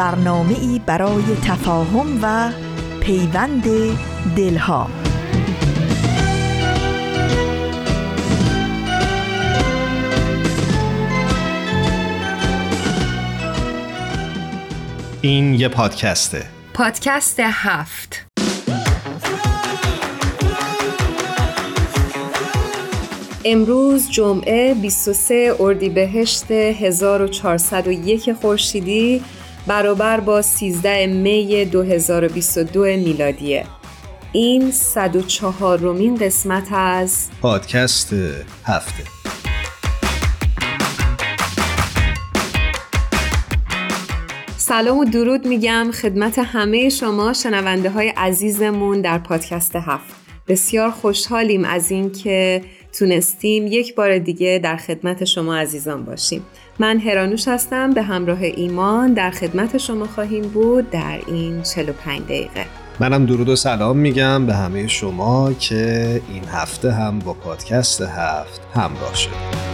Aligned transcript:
برنامه 0.00 0.58
ای 0.60 0.80
برای 0.86 1.22
تفاهم 1.44 2.18
و 2.22 2.52
پیوند 3.00 3.64
دلها. 4.36 4.90
این 15.20 15.54
یه 15.54 15.68
پادکسته. 15.68 16.44
پادکست 16.74 17.40
هفت. 17.40 18.26
امروز 23.44 24.10
جمعه 24.10 24.74
23 24.74 25.56
اردیبهشت 25.60 26.50
1401 26.50 28.32
خورشیدی. 28.32 29.22
برابر 29.66 30.20
با 30.20 30.42
13 30.42 31.06
می 31.06 31.64
2022 31.64 32.82
میلادیه. 32.84 33.66
این 34.32 34.70
104 34.70 35.78
رومین 35.78 36.14
قسمت 36.14 36.72
از 36.72 37.28
پادکست 37.42 38.12
هفته. 38.64 39.04
سلام 44.56 44.98
و 44.98 45.04
درود 45.04 45.46
میگم 45.46 45.90
خدمت 46.02 46.38
همه 46.38 46.88
شما 46.88 47.32
شنونده 47.32 47.90
های 47.90 48.08
عزیزمون 48.08 49.00
در 49.00 49.18
پادکست 49.18 49.76
هفت. 49.76 50.14
بسیار 50.48 50.90
خوشحالیم 50.90 51.64
از 51.64 51.90
اینکه 51.90 52.62
تونستیم 52.98 53.66
یک 53.66 53.94
بار 53.94 54.18
دیگه 54.18 54.60
در 54.62 54.76
خدمت 54.76 55.24
شما 55.24 55.56
عزیزان 55.56 56.04
باشیم. 56.04 56.42
من 56.78 56.98
هرانوش 56.98 57.48
هستم 57.48 57.90
به 57.90 58.02
همراه 58.02 58.42
ایمان 58.42 59.12
در 59.12 59.30
خدمت 59.30 59.78
شما 59.78 60.06
خواهیم 60.06 60.42
بود 60.42 60.90
در 60.90 61.20
این 61.26 61.62
45 61.62 62.22
دقیقه. 62.22 62.66
منم 63.00 63.26
درود 63.26 63.48
و 63.48 63.56
سلام 63.56 63.96
میگم 63.96 64.46
به 64.46 64.54
همه 64.54 64.86
شما 64.86 65.52
که 65.52 66.22
این 66.32 66.44
هفته 66.44 66.92
هم 66.92 67.18
با 67.18 67.34
پادکست 67.34 68.00
هفت 68.02 68.60
همراه 68.74 69.14
شد 69.14 69.70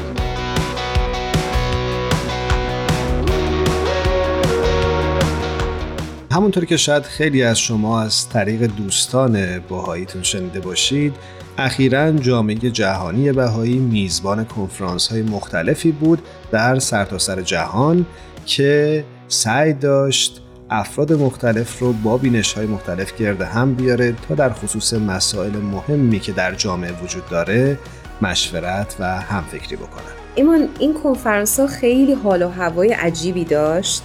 همونطوری 6.32 6.66
که 6.66 6.76
شاید 6.76 7.02
خیلی 7.02 7.42
از 7.42 7.58
شما 7.58 8.02
از 8.02 8.28
طریق 8.28 8.62
دوستان 8.62 9.60
باهاییتون 9.68 10.22
شنیده 10.22 10.60
باشید 10.60 11.14
اخیرا 11.58 12.12
جامعه 12.12 12.54
جهانی 12.54 13.32
بهایی 13.32 13.78
میزبان 13.78 14.44
کنفرانس 14.44 15.08
های 15.08 15.22
مختلفی 15.22 15.92
بود 15.92 16.22
در 16.50 16.78
سرتاسر 16.78 17.34
سر 17.34 17.42
جهان 17.42 18.06
که 18.46 19.04
سعی 19.28 19.72
داشت 19.72 20.42
افراد 20.70 21.12
مختلف 21.12 21.78
رو 21.78 21.92
با 21.92 22.16
بینش 22.16 22.52
های 22.52 22.66
مختلف 22.66 23.16
گرده 23.16 23.44
هم 23.44 23.74
بیاره 23.74 24.14
تا 24.28 24.34
در 24.34 24.52
خصوص 24.52 24.94
مسائل 24.94 25.56
مهمی 25.56 26.20
که 26.20 26.32
در 26.32 26.54
جامعه 26.54 26.92
وجود 27.02 27.28
داره 27.28 27.78
مشورت 28.22 28.96
و 29.00 29.20
همفکری 29.20 29.76
بکنن 29.76 30.16
ایمان 30.34 30.68
این 30.78 30.94
کنفرانس 30.94 31.60
ها 31.60 31.66
خیلی 31.66 32.12
حال 32.12 32.42
و 32.42 32.48
هوای 32.48 32.92
عجیبی 32.92 33.44
داشت. 33.44 34.02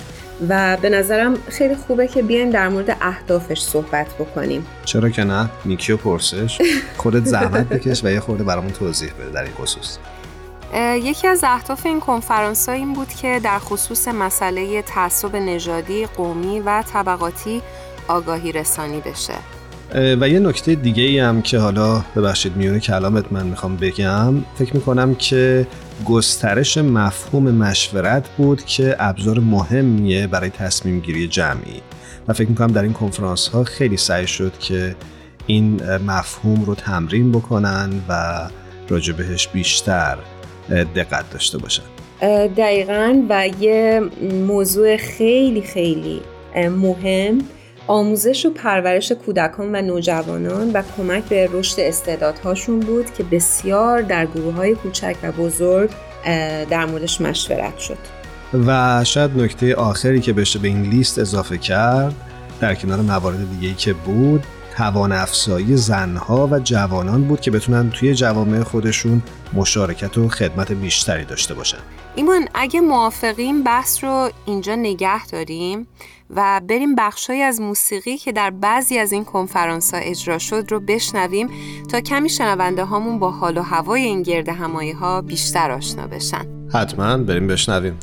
و 0.50 0.78
به 0.78 0.90
نظرم 0.90 1.38
خیلی 1.50 1.76
خوبه 1.76 2.08
که 2.08 2.22
بیایم 2.22 2.50
در 2.50 2.70
مورد 2.70 2.98
اهدافش 3.02 3.62
صحبت 3.62 4.08
بکنیم. 4.14 4.68
چرا 4.86 5.10
که 5.10 5.24
نه؟ 5.24 5.50
نیکیو 5.66 5.98
پرسش. 5.98 6.62
خودت 6.98 7.26
زحمت 7.26 7.70
بکش 7.70 8.04
و 8.04 8.10
یه 8.10 8.20
خورده 8.20 8.44
برامون 8.44 8.72
توضیح 8.72 9.12
بده 9.14 9.30
در 9.30 9.44
این 9.44 9.54
خصوص. 9.54 9.98
یکی 11.04 11.28
از 11.28 11.44
اهداف 11.44 11.86
این 11.86 12.00
کنفرانس 12.00 12.70
ها 12.70 12.76
این 12.76 12.94
بود 12.94 13.10
که 13.10 13.40
در 13.44 13.60
خصوص 13.60 14.08
مسئله 14.08 14.82
تعصب 14.82 15.36
نژادی، 15.36 16.06
قومی 16.06 16.60
و 16.60 16.84
طبقاتی 16.94 17.62
آگاهی 18.08 18.52
رسانی 18.52 19.02
بشه. 19.02 19.34
و 19.96 20.30
یه 20.30 20.40
نکته 20.40 20.76
دیگه 20.76 21.04
ای 21.04 21.20
هم 21.20 21.42
که 21.42 21.58
حالا 21.58 22.04
ببخشید 22.16 22.56
میونه 22.56 22.80
کلامت 22.80 23.32
من 23.32 23.46
می‌خوام 23.46 23.78
بگم 23.78 24.34
فکر 24.56 24.74
می‌کنم 24.74 25.16
که 25.16 25.68
گسترش 26.06 26.78
مفهوم 26.78 27.52
مشورت 27.52 28.30
بود 28.30 28.66
که 28.66 28.96
ابزار 29.00 29.40
مهمیه 29.40 30.28
برای 30.28 30.50
تصمیم 30.50 31.00
گیری 31.00 31.28
جمعی. 31.28 31.82
و 32.28 32.34
فکر 32.34 32.50
می‌کنم 32.50 32.68
در 32.68 32.82
این 32.82 32.94
کنفرانس 32.94 33.48
ها 33.48 33.64
خیلی 33.64 33.98
سعی 33.98 34.28
شد 34.28 34.54
که 34.60 34.96
این 35.48 35.82
مفهوم 36.08 36.64
رو 36.64 36.76
تمرین 36.76 37.32
بکنن 37.32 37.90
و 38.10 38.40
راجع 38.90 39.14
بهش 39.14 39.48
بیشتر 39.48 40.18
دقت 40.96 41.30
داشته 41.30 41.58
باشن. 41.58 41.84
دقیقا 42.58 43.24
و 43.30 43.50
یه 43.60 44.02
موضوع 44.48 44.98
خیلی 44.98 45.62
خیلی 45.62 46.22
مهم 46.56 47.38
آموزش 47.92 48.46
و 48.46 48.50
پرورش 48.50 49.12
کودکان 49.12 49.76
و 49.76 49.82
نوجوانان 49.82 50.72
و 50.72 50.84
کمک 50.98 51.24
به 51.24 51.50
رشد 51.52 51.80
استعدادهاشون 51.80 52.80
بود 52.80 53.14
که 53.14 53.24
بسیار 53.24 54.02
در 54.02 54.26
گروه 54.26 54.54
های 54.54 54.76
کوچک 54.76 55.16
و 55.24 55.32
بزرگ 55.32 55.90
در 56.70 56.86
موردش 56.86 57.22
مشورت 57.22 57.80
شد. 57.80 57.98
و 58.68 59.04
شاید 59.04 59.38
نکته 59.38 59.76
آخری 59.76 60.22
که 60.22 60.34
بشه 60.34 60.60
به 60.60 60.68
این 60.68 60.82
لیست 60.82 61.20
اضافه 61.20 61.58
کرد 61.58 62.16
در 62.60 62.76
کنار 62.76 63.02
موارد 63.02 63.60
دیگه 63.60 63.74
که 63.74 63.94
بود 63.94 64.44
توان 64.82 65.12
افزایی 65.12 65.78
زنها 65.78 66.48
و 66.52 66.60
جوانان 66.60 67.24
بود 67.24 67.42
که 67.42 67.52
بتونن 67.52 67.90
توی 67.90 68.16
جوامع 68.16 68.64
خودشون 68.64 69.22
مشارکت 69.54 70.18
و 70.18 70.30
خدمت 70.30 70.72
بیشتری 70.72 71.26
داشته 71.26 71.54
باشن. 71.54 71.78
ایمان 72.16 72.48
اگه 72.54 72.82
موافقیم 72.82 73.64
بحث 73.64 74.04
رو 74.04 74.30
اینجا 74.46 74.76
نگه 74.76 75.26
داریم 75.26 75.88
و 76.30 76.62
بریم 76.70 76.96
بخشهایی 76.96 77.42
از 77.42 77.62
موسیقی 77.62 78.18
که 78.18 78.32
در 78.32 78.50
بعضی 78.50 78.98
از 78.98 79.12
این 79.12 79.26
کنفرانس 79.26 79.94
ها 79.94 80.00
اجرا 80.00 80.38
شد 80.38 80.66
رو 80.70 80.80
بشنویم 80.80 81.50
تا 81.92 82.02
کمی 82.02 82.30
شنونده 82.30 82.86
هامون 82.86 83.20
با 83.20 83.32
حال 83.32 83.58
و 83.58 83.62
هوای 83.62 84.02
این 84.02 84.24
گرد 84.24 84.50
همایی 84.50 84.92
ها 84.92 85.22
بیشتر 85.22 85.72
آشنا 85.72 86.08
بشن. 86.08 86.46
حتما 86.74 87.18
بریم 87.18 87.48
بشنویم. 87.48 87.98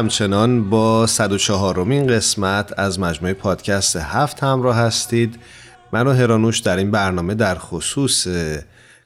همچنان 0.00 0.70
با 0.70 1.06
104 1.06 1.74
رومین 1.74 2.06
قسمت 2.06 2.78
از 2.78 3.00
مجموعه 3.00 3.34
پادکست 3.34 3.96
هفت 3.96 4.42
همراه 4.42 4.76
هستید. 4.76 5.38
من 5.92 6.06
و 6.06 6.12
هرانوش 6.12 6.58
در 6.58 6.76
این 6.76 6.90
برنامه 6.90 7.34
در 7.34 7.54
خصوص 7.54 8.26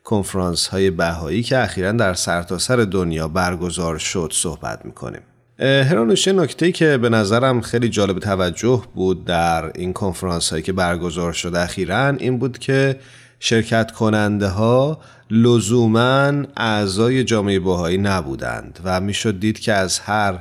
کنفرانس 0.05 0.67
های 0.67 0.91
بهایی 0.91 1.43
که 1.43 1.59
اخیرا 1.59 1.93
در 1.93 2.15
سرتاسر 2.15 2.77
سر 2.77 2.85
دنیا 2.85 3.29
برگزار 3.29 3.99
شد 3.99 4.31
صحبت 4.35 4.85
می‌کنیم. 4.85 5.21
هرانوش 5.59 6.29
نکته 6.29 6.73
که 6.73 6.97
به 6.97 7.09
نظرم 7.09 7.61
خیلی 7.61 7.89
جالب 7.89 8.19
توجه 8.19 8.83
بود 8.95 9.25
در 9.25 9.79
این 9.79 9.93
کنفرانس 9.93 10.51
هایی 10.51 10.63
که 10.63 10.73
برگزار 10.73 11.33
شد 11.33 11.55
اخیرا 11.55 12.09
این 12.09 12.39
بود 12.39 12.59
که 12.59 12.99
شرکت 13.41 13.91
کننده 13.91 14.49
ها 14.49 15.01
لزوما 15.31 16.33
اعضای 16.57 17.25
جامعه 17.25 17.61
باهایی 17.61 17.99
نبودند 17.99 18.81
و 18.85 19.01
می‌شد 19.01 19.41
دید 19.41 19.59
که 19.59 19.73
از 19.73 19.99
هر 19.99 20.39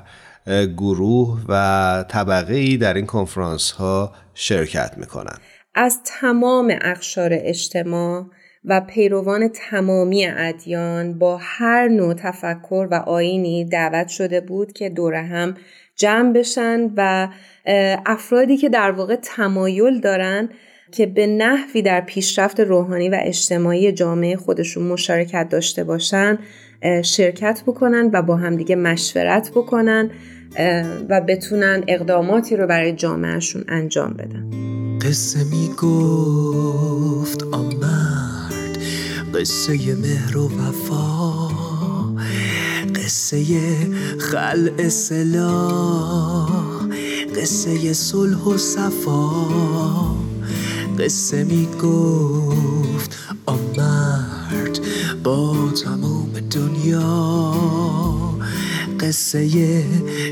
گروه 0.77 1.41
و 1.49 2.05
طبقه 2.09 2.55
ای 2.55 2.77
در 2.77 2.93
این 2.93 3.05
کنفرانس 3.05 3.71
ها 3.71 4.11
شرکت 4.33 4.93
می‌کنند 4.97 5.39
از 5.75 5.99
تمام 6.05 6.73
اقشار 6.81 7.29
اجتماع 7.33 8.25
و 8.65 8.81
پیروان 8.81 9.47
تمامی 9.47 10.25
ادیان 10.25 11.19
با 11.19 11.39
هر 11.41 11.87
نوع 11.87 12.13
تفکر 12.13 12.87
و 12.91 12.95
آینی 12.95 13.65
دعوت 13.65 14.07
شده 14.07 14.41
بود 14.41 14.73
که 14.73 14.89
دور 14.89 15.13
هم 15.13 15.55
جمع 15.95 16.33
بشن 16.33 16.89
و 16.97 17.29
افرادی 18.05 18.57
که 18.57 18.69
در 18.69 18.91
واقع 18.91 19.15
تمایل 19.15 19.99
دارن 19.99 20.49
که 20.91 21.05
به 21.05 21.27
نحوی 21.27 21.81
در 21.81 22.01
پیشرفت 22.01 22.59
روحانی 22.59 23.09
و 23.09 23.17
اجتماعی 23.21 23.91
جامعه 23.91 24.35
خودشون 24.35 24.83
مشارکت 24.83 25.49
داشته 25.49 25.83
باشن 25.83 26.37
شرکت 27.03 27.63
بکنن 27.67 28.09
و 28.13 28.21
با 28.21 28.35
همدیگه 28.35 28.75
مشورت 28.75 29.51
بکنن 29.51 30.11
و 31.09 31.21
بتونن 31.27 31.83
اقداماتی 31.87 32.55
رو 32.55 32.67
برای 32.67 32.93
جامعهشون 32.93 33.63
انجام 33.67 34.13
بدن. 34.13 34.49
قصه 34.99 35.43
می 35.43 35.69
گفت 35.77 37.43
آمرد 37.43 38.77
قصه 39.35 39.95
مهر 39.95 40.37
و 40.37 40.47
وفا 40.47 41.47
قصه 42.95 43.45
خلع 44.19 44.89
سلاح 44.89 46.49
قصه 47.35 47.93
صلح 47.93 48.43
و 48.43 48.57
صفا. 48.57 49.29
قصه 50.99 51.43
می 51.43 51.67
گفت 51.83 53.17
آمرد 53.45 54.42
با 55.23 55.55
تمام 55.83 56.29
دنیا. 56.51 57.53
قصه 58.99 59.83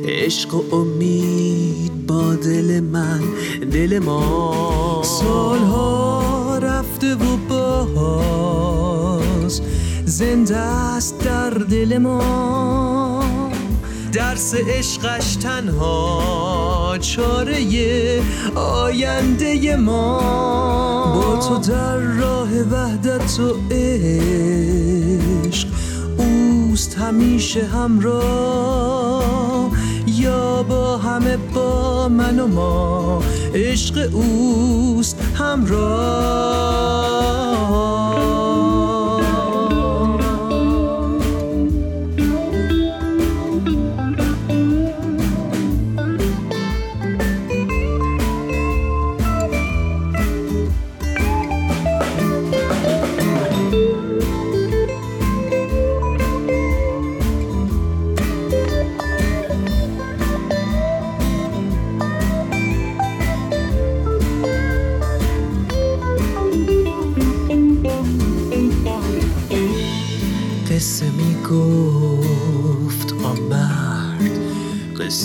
عشق 0.06 0.56
و 0.56 0.76
امید 0.76 2.08
با 2.08 2.36
دل 2.36 2.80
من 2.80 3.22
دل 3.72 4.00
ما. 4.00 5.02
سالها 5.04 6.58
رفته 6.58 7.16
و 7.16 7.38
باز 7.96 9.62
زنده 10.06 10.58
است 10.58 11.20
در 11.20 11.50
دل 11.50 11.98
ما. 11.98 13.21
درس 14.12 14.56
عشقش 14.56 15.36
تنها 15.36 16.98
چاره 17.02 18.22
آینده 18.56 19.76
ما. 19.76 20.20
با 21.16 21.38
تو 21.48 21.58
در 21.72 21.98
راه 21.98 22.50
وحدت 22.72 23.40
و 23.40 23.56
عشق 23.72 25.68
اوست 26.18 26.98
همیشه 26.98 27.66
همراه. 27.66 29.22
یا 30.08 30.64
با 30.64 30.98
همه 30.98 31.38
با 31.38 32.10
من 32.10 32.40
و 32.40 32.48
ما 32.48 33.24
عشق 33.56 34.10
اوست 34.14 35.18
همراه. 35.36 36.72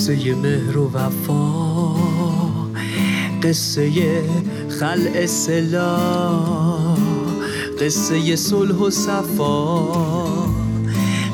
قصه 0.07 0.35
مهر 0.35 0.77
و 0.77 0.91
وفا 0.93 1.95
قصه 3.43 3.91
خلع 4.79 5.25
سلا 5.25 5.97
قصه 7.81 8.35
صلح 8.35 8.75
و 8.75 8.89
صفا. 8.89 9.87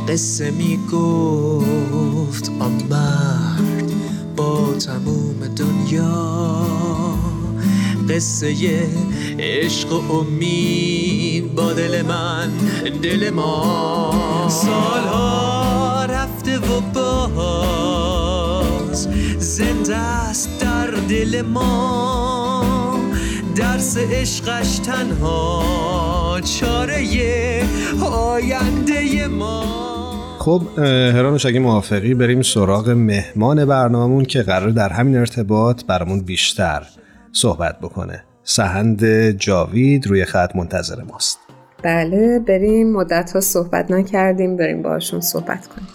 قصه 0.09 0.51
می 0.51 0.79
گفت 0.91 2.51
آمرد 2.59 3.91
با 4.35 4.73
تموم 4.79 5.55
دنیا 5.55 6.65
قصه 8.09 8.87
عشق 9.39 9.91
و 9.91 10.13
امید 10.13 11.55
با 11.55 11.73
دل 11.73 12.01
من 12.01 12.51
دل 13.01 13.29
ما. 13.29 14.49
سالها 14.49 15.62
زنده 19.83 19.97
است 19.97 20.61
در 20.61 20.87
دل 21.09 21.41
ما. 21.41 22.95
درس 23.55 23.97
عشقش 23.97 24.79
تنها 24.79 26.41
چاره 26.59 27.03
آینده 28.11 29.27
ما. 29.27 29.63
خب 30.39 30.61
هرانوش 30.77 31.45
اگه 31.45 31.59
موافقی 31.59 32.13
بریم 32.13 32.41
سراغ 32.41 32.89
مهمان 32.89 33.65
برنامهمون 33.65 34.25
که 34.25 34.41
قرار 34.41 34.69
در 34.69 34.89
همین 34.89 35.17
ارتباط 35.17 35.83
برامون 35.85 36.19
بیشتر 36.19 36.83
صحبت 37.31 37.79
بکنه. 37.79 38.23
سهند 38.43 39.29
جاوید 39.29 40.07
روی 40.07 40.25
خط 40.25 40.55
منتظر 40.55 41.03
ماست. 41.03 41.39
بله 41.83 42.39
بریم. 42.39 42.93
مدت 42.93 43.31
ها 43.31 43.41
صحبت 43.41 43.91
نکردیم. 43.91 44.57
بریم 44.57 44.81
باشون 44.81 45.21
صحبت 45.21 45.67
کنیم. 45.67 45.87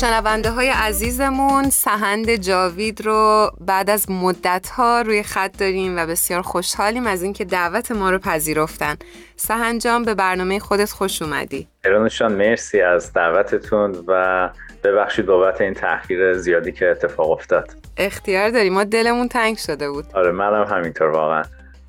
شنونده 0.00 0.50
های 0.50 0.68
عزیزمون 0.68 1.70
سهند 1.70 2.34
جاوید 2.34 3.06
رو 3.06 3.50
بعد 3.60 3.90
از 3.90 4.10
مدت 4.10 4.68
ها 4.68 5.00
روی 5.00 5.22
خط 5.22 5.58
داریم 5.58 5.96
و 5.96 6.06
بسیار 6.06 6.42
خوشحالیم 6.42 7.06
از 7.06 7.22
اینکه 7.22 7.44
دعوت 7.44 7.92
ما 7.92 8.10
رو 8.10 8.18
پذیرفتن. 8.18 8.96
سهند 9.36 9.80
جان 9.80 10.04
به 10.04 10.14
برنامه 10.14 10.58
خودت 10.58 10.90
خوش 10.90 11.22
اومدی. 11.22 11.68
ایرانشان 11.84 12.32
مرسی 12.32 12.80
از 12.80 13.12
دعوتتون 13.12 14.04
و 14.08 14.50
ببخشید 14.84 15.26
بابت 15.26 15.60
این 15.60 15.74
تاخیر 15.74 16.34
زیادی 16.34 16.72
که 16.72 16.88
اتفاق 16.88 17.30
افتاد. 17.30 17.70
اختیار 17.96 18.50
داری. 18.50 18.70
ما 18.70 18.84
دلمون 18.84 19.28
تنگ 19.28 19.56
شده 19.56 19.90
بود. 19.90 20.04
آره 20.14 20.32
منم 20.32 20.66
همینطور 20.70 21.08
واقعا. 21.08 21.42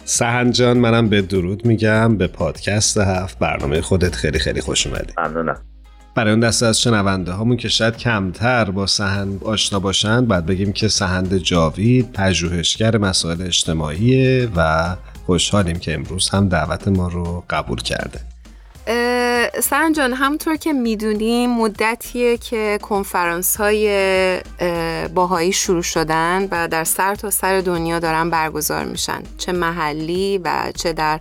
سهند 0.05 0.53
جان 0.53 0.77
منم 0.77 1.09
به 1.09 1.21
درود 1.21 1.65
میگم 1.65 2.17
به 2.17 2.27
پادکست 2.27 2.97
هفت 2.97 3.39
برنامه 3.39 3.81
خودت 3.81 4.15
خیلی 4.15 4.39
خیلی 4.39 4.61
خوش 4.61 4.87
اومدی. 4.87 5.13
ممنونم. 5.17 5.61
برای 6.19 6.31
اون 6.31 6.39
دسته 6.39 6.65
از 6.65 6.81
شنونده 6.81 7.31
هامون 7.31 7.57
که 7.57 7.69
شاید 7.69 7.97
کمتر 7.97 8.71
با 8.71 8.87
سهند 8.87 9.43
آشنا 9.43 9.79
باشند 9.79 10.27
بعد 10.27 10.45
بگیم 10.45 10.73
که 10.73 10.87
سهند 10.87 11.37
جاوید 11.37 12.11
پژوهشگر 12.13 12.97
مسائل 12.97 13.41
اجتماعی 13.41 14.45
و 14.45 14.95
خوشحالیم 15.25 15.79
که 15.79 15.93
امروز 15.93 16.29
هم 16.29 16.49
دعوت 16.49 16.87
ما 16.87 17.07
رو 17.07 17.43
قبول 17.49 17.81
کرده. 17.81 18.19
سهند 19.61 19.95
جان 19.95 20.13
همونطور 20.13 20.55
که 20.55 20.73
می‌دونیم 20.73 21.49
مدتیه 21.49 22.37
که 22.37 22.79
کنفرانس 22.81 23.57
های 23.57 23.89
باهایی 25.15 25.51
شروع 25.53 25.83
شدن 25.83 26.47
و 26.51 26.67
در 26.67 26.83
سر 26.83 27.15
تا 27.15 27.29
سر 27.29 27.61
دنیا 27.61 27.99
دارن 27.99 28.29
برگزار 28.29 28.85
میشن. 28.85 29.23
چه 29.37 29.51
محلی 29.51 30.37
و 30.37 30.71
چه 30.75 30.93
در 30.93 31.19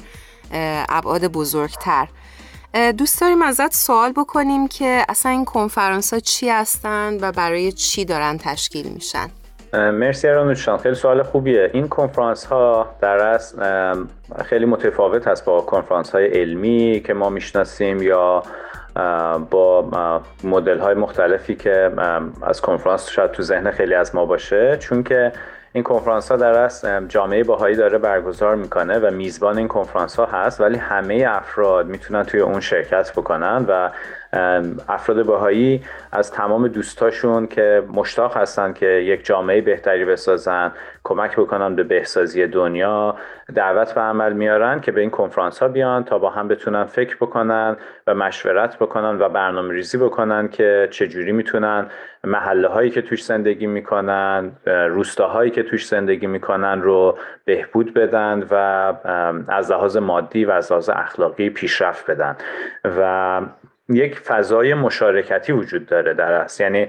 ابعاد 0.89 1.27
بزرگتر. 1.27 2.09
دوست 2.99 3.21
داریم 3.21 3.43
ازت 3.43 3.75
سوال 3.75 4.13
بکنیم 4.13 4.69
که 4.69 5.03
اصلا 5.09 5.33
این 5.33 5.45
کنفرانس 5.45 6.13
ها 6.13 6.21
چی 6.21 6.49
هستند 6.49 7.23
و 7.23 7.33
برای 7.33 7.73
چی 7.73 8.05
دارن 8.05 8.39
تشکیل 8.39 8.89
میشن؟ 8.89 9.29
مرسی 9.73 10.29
رانوشان 10.29 10.79
خیلی 10.79 10.95
سوال 10.95 11.23
خوبیه. 11.23 11.71
این 11.73 11.89
کنفرانس 11.89 12.45
ها 12.45 12.89
در 13.01 13.17
اصل 13.17 13.59
خیلی 14.45 14.65
متفاوت 14.65 15.29
هست 15.29 15.45
با 15.45 15.61
کنفرانس 15.61 16.11
های 16.11 16.27
علمی 16.27 17.03
که 17.07 17.15
ما 17.15 17.29
می‌شناسیم 17.29 18.03
یا 18.03 18.43
با 19.51 20.23
مدل 20.45 20.79
های 20.79 20.95
مختلفی 20.95 21.55
که 21.55 21.91
از 22.43 22.61
کنفرانس 22.61 23.09
شاید 23.09 23.31
تو 23.31 23.43
ذهن 23.43 23.71
خیلی 23.71 23.95
از 23.95 24.15
ما 24.15 24.25
باشه. 24.25 24.77
چون 24.81 25.03
که 25.03 25.33
این 25.73 25.85
کنفرانس 25.85 26.31
ها 26.31 26.37
در 26.37 26.59
اصل 26.59 27.07
جامعه 27.07 27.45
باهایی 27.45 27.77
داره 27.77 27.99
برگزار 27.99 28.57
می‌کنه 28.57 28.99
و 28.99 29.11
میزبان 29.11 29.59
این 29.59 29.69
کنفرانس 29.69 30.17
ها 30.17 30.27
هست 30.27 30.61
ولی 30.61 30.77
همه 30.79 31.27
افراد 31.29 31.87
می‌تونن 31.87 32.23
توی 32.23 32.41
اون 32.41 32.61
شرکت 32.61 33.13
بکنن 33.13 33.65
و 33.69 33.91
افراد 34.89 35.23
باهایی 35.23 35.83
از 36.13 36.33
تمام 36.33 36.69
دوستاشون 36.69 37.47
که 37.47 37.83
مشتاق 37.95 38.37
هستن 38.37 38.73
که 38.73 38.87
یک 38.87 39.25
جامعه 39.25 39.61
بهتری 39.61 40.05
بسازن 40.05 40.73
کمک 41.05 41.37
بکنن 41.37 41.75
به 41.75 41.83
بهسازی 41.83 42.47
دنیا 42.47 43.17
دعوت 43.55 43.93
به 43.93 44.01
عمل 44.01 44.33
میارن 44.33 44.81
که 44.81 44.93
به 44.93 45.01
این 45.01 45.11
کنفرانس 45.11 45.59
ها 45.59 45.69
بیان 45.69 46.05
تا 46.05 46.19
با 46.19 46.31
هم 46.31 46.49
بتونن 46.49 46.85
فکر 46.85 47.17
بکنن 47.17 47.77
و 48.07 48.15
مشورت 48.15 48.79
بکنن 48.79 49.19
و 49.19 49.29
برنامه 49.29 49.75
ریزی 49.75 49.99
بکنن 49.99 50.49
که 50.49 50.89
چجوری 50.91 51.33
می‌تونن 51.33 51.87
محله 52.25 52.69
هایی 52.69 52.91
که 52.91 53.03
توش 53.03 53.25
زندگی 53.25 53.67
می‌کنن 53.67 54.53
روستاهایی 54.67 55.51
که 55.51 55.63
توش 55.63 55.87
زندگی 55.87 56.27
می‌کنن 56.27 56.83
رو 56.83 57.19
بهبود 57.45 57.95
بدن 57.95 58.47
و 58.51 58.55
از 59.49 59.71
لحاظ 59.71 59.97
مادی 59.97 60.45
و 60.45 60.51
از 60.51 60.73
لحاظ 60.73 60.91
اخلاقی 60.95 61.51
پیشرفت 61.51 62.11
بدن. 62.11 62.37
و 62.85 63.41
یک 63.89 64.19
فضای 64.19 64.75
مشارکتی 64.75 65.53
وجود 65.53 65.87
داره 65.87 66.15
در 66.15 66.33
است 66.33 66.61
یعنی 66.61 66.89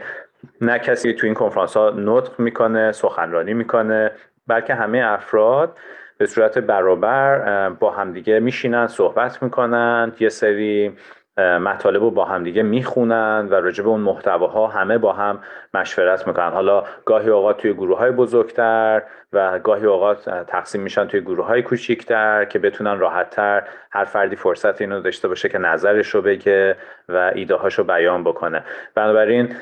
نه 0.62 0.80
کسی 0.80 1.14
تو 1.14 1.26
این 1.26 1.34
کنفرانس 1.34 1.78
ها 1.78 1.90
نطق 1.90 2.40
می‌کنه 2.40 2.92
سخنرانی 2.92 3.54
می‌کنه 3.54 4.12
بلکه 4.48 4.76
همه 4.76 5.02
افراد 5.06 5.78
به 6.18 6.26
صورت 6.26 6.58
برابر 6.58 7.70
با 7.70 7.92
همدیگه 7.92 8.40
میشینن 8.40 8.88
صحبت 8.88 9.44
می‌کنن 9.44 10.12
یه 10.20 10.30
سری 10.30 10.98
مطالب 11.38 12.02
رو 12.02 12.12
با 12.12 12.26
همدیگه 12.26 12.64
می‌خونن 12.64 13.48
و 13.52 13.54
راجع 13.54 13.84
به 13.84 13.90
اون 13.90 14.02
محتواها 14.02 14.68
همه 14.68 14.98
با 14.98 15.14
هم 15.14 15.40
مشورت 15.74 16.28
می‌کنن. 16.28 16.50
حالا 16.50 16.84
گاهی 17.06 17.30
اوقات 17.30 17.58
توی 17.58 17.74
گروه 17.74 17.98
های 17.98 18.12
بزرگتر 18.12 19.02
و 19.34 19.60
گاهی 19.60 19.86
اوقات 19.86 20.30
تقسیم 20.48 20.82
میشن 20.82 21.08
توی 21.08 21.22
گروه 21.22 21.46
های 21.46 21.62
کوچیکتر 21.62 22.46
که 22.46 22.60
بتونن 22.60 23.00
راحتتر 23.00 23.64
هر 23.92 24.06
فردی 24.06 24.36
فرصت 24.36 24.82
اینو 24.82 25.00
داشته 25.00 25.28
باشه 25.28 25.50
که 25.50 25.58
نظرش 25.58 26.10
رو 26.10 26.22
بگه 26.22 26.76
و 27.10 27.32
ایده 27.36 27.56
رو 27.78 27.84
بیان 27.84 28.24
بکنه. 28.24 28.64
بنابراین 28.96 29.56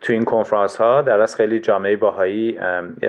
توی 0.00 0.16
این 0.16 0.24
کنفرانس 0.24 0.76
ها 0.76 1.02
در 1.02 1.20
از 1.20 1.36
خیلی 1.36 1.60
جامعه 1.60 1.96
باهایی 1.96 2.60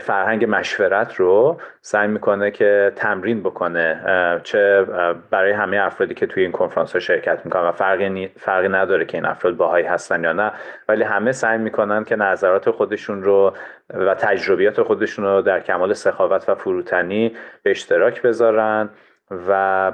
فرهنگ 0.01 0.45
مشورت 0.49 1.15
رو 1.15 1.57
سعی 1.81 2.07
می‌کنه 2.07 2.51
که 2.51 2.91
تمرین 2.95 3.43
بکنه 3.43 4.01
چه 4.43 4.85
برای 5.29 5.51
همه 5.51 5.77
افرادی 5.77 6.13
که 6.13 6.25
توی 6.25 6.43
این 6.43 6.51
کنفرانس 6.51 6.93
ها 6.93 6.99
شرکت 6.99 7.45
می‌کنن 7.45 7.63
و 7.63 7.71
فرقی, 7.71 8.31
فرقی 8.37 8.67
نداره 8.67 9.05
که 9.05 9.17
این 9.17 9.25
افراد 9.25 9.55
باهایی 9.55 9.85
هستن 9.85 10.23
یا 10.23 10.33
نه 10.33 10.51
ولی 10.89 11.03
همه 11.03 11.31
سعی 11.31 11.57
می‌کنن 11.57 12.03
که 12.03 12.15
نظرات 12.25 12.69
خودشون 12.69 13.23
رو 13.23 13.53
و 13.93 14.15
تجربیات 14.15 14.81
خودشون 14.81 15.25
رو 15.25 15.41
در 15.41 15.59
کمال 15.59 15.93
سخاوت 15.93 16.49
و 16.49 16.55
فروتنی 16.55 17.35
به 17.63 17.71
اشتراک 17.71 18.21
بذارن 18.21 18.89
و 19.47 19.91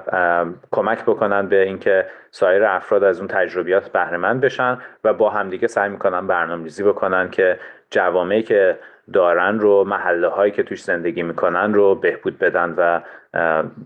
کمک 0.72 1.04
بکنن 1.04 1.48
به 1.48 1.64
اینکه 1.64 2.06
سایر 2.32 2.64
افراد 2.64 3.04
از 3.04 3.20
اون 3.20 3.28
تجربیات 3.28 3.90
بهرهمند 3.92 4.42
بشن 4.42 4.78
و 5.04 5.14
با 5.14 5.30
همدیگه 5.30 5.68
سعی 5.68 5.90
می‌کنن 5.90 6.28
برنامه‌ریزی 6.28 6.84
بکنن 6.84 7.30
که 7.30 7.60
جوامعی 7.90 8.44
که 8.44 8.80
دارن 9.14 9.60
رو 9.60 9.84
محله 9.84 10.28
هایی 10.28 10.52
که 10.52 10.64
توش 10.64 10.84
زندگی 10.84 11.24
می‌کنن 11.24 11.74
رو 11.74 11.96
بهبود 11.96 12.40
بدن 12.40 12.74
و 12.78 13.02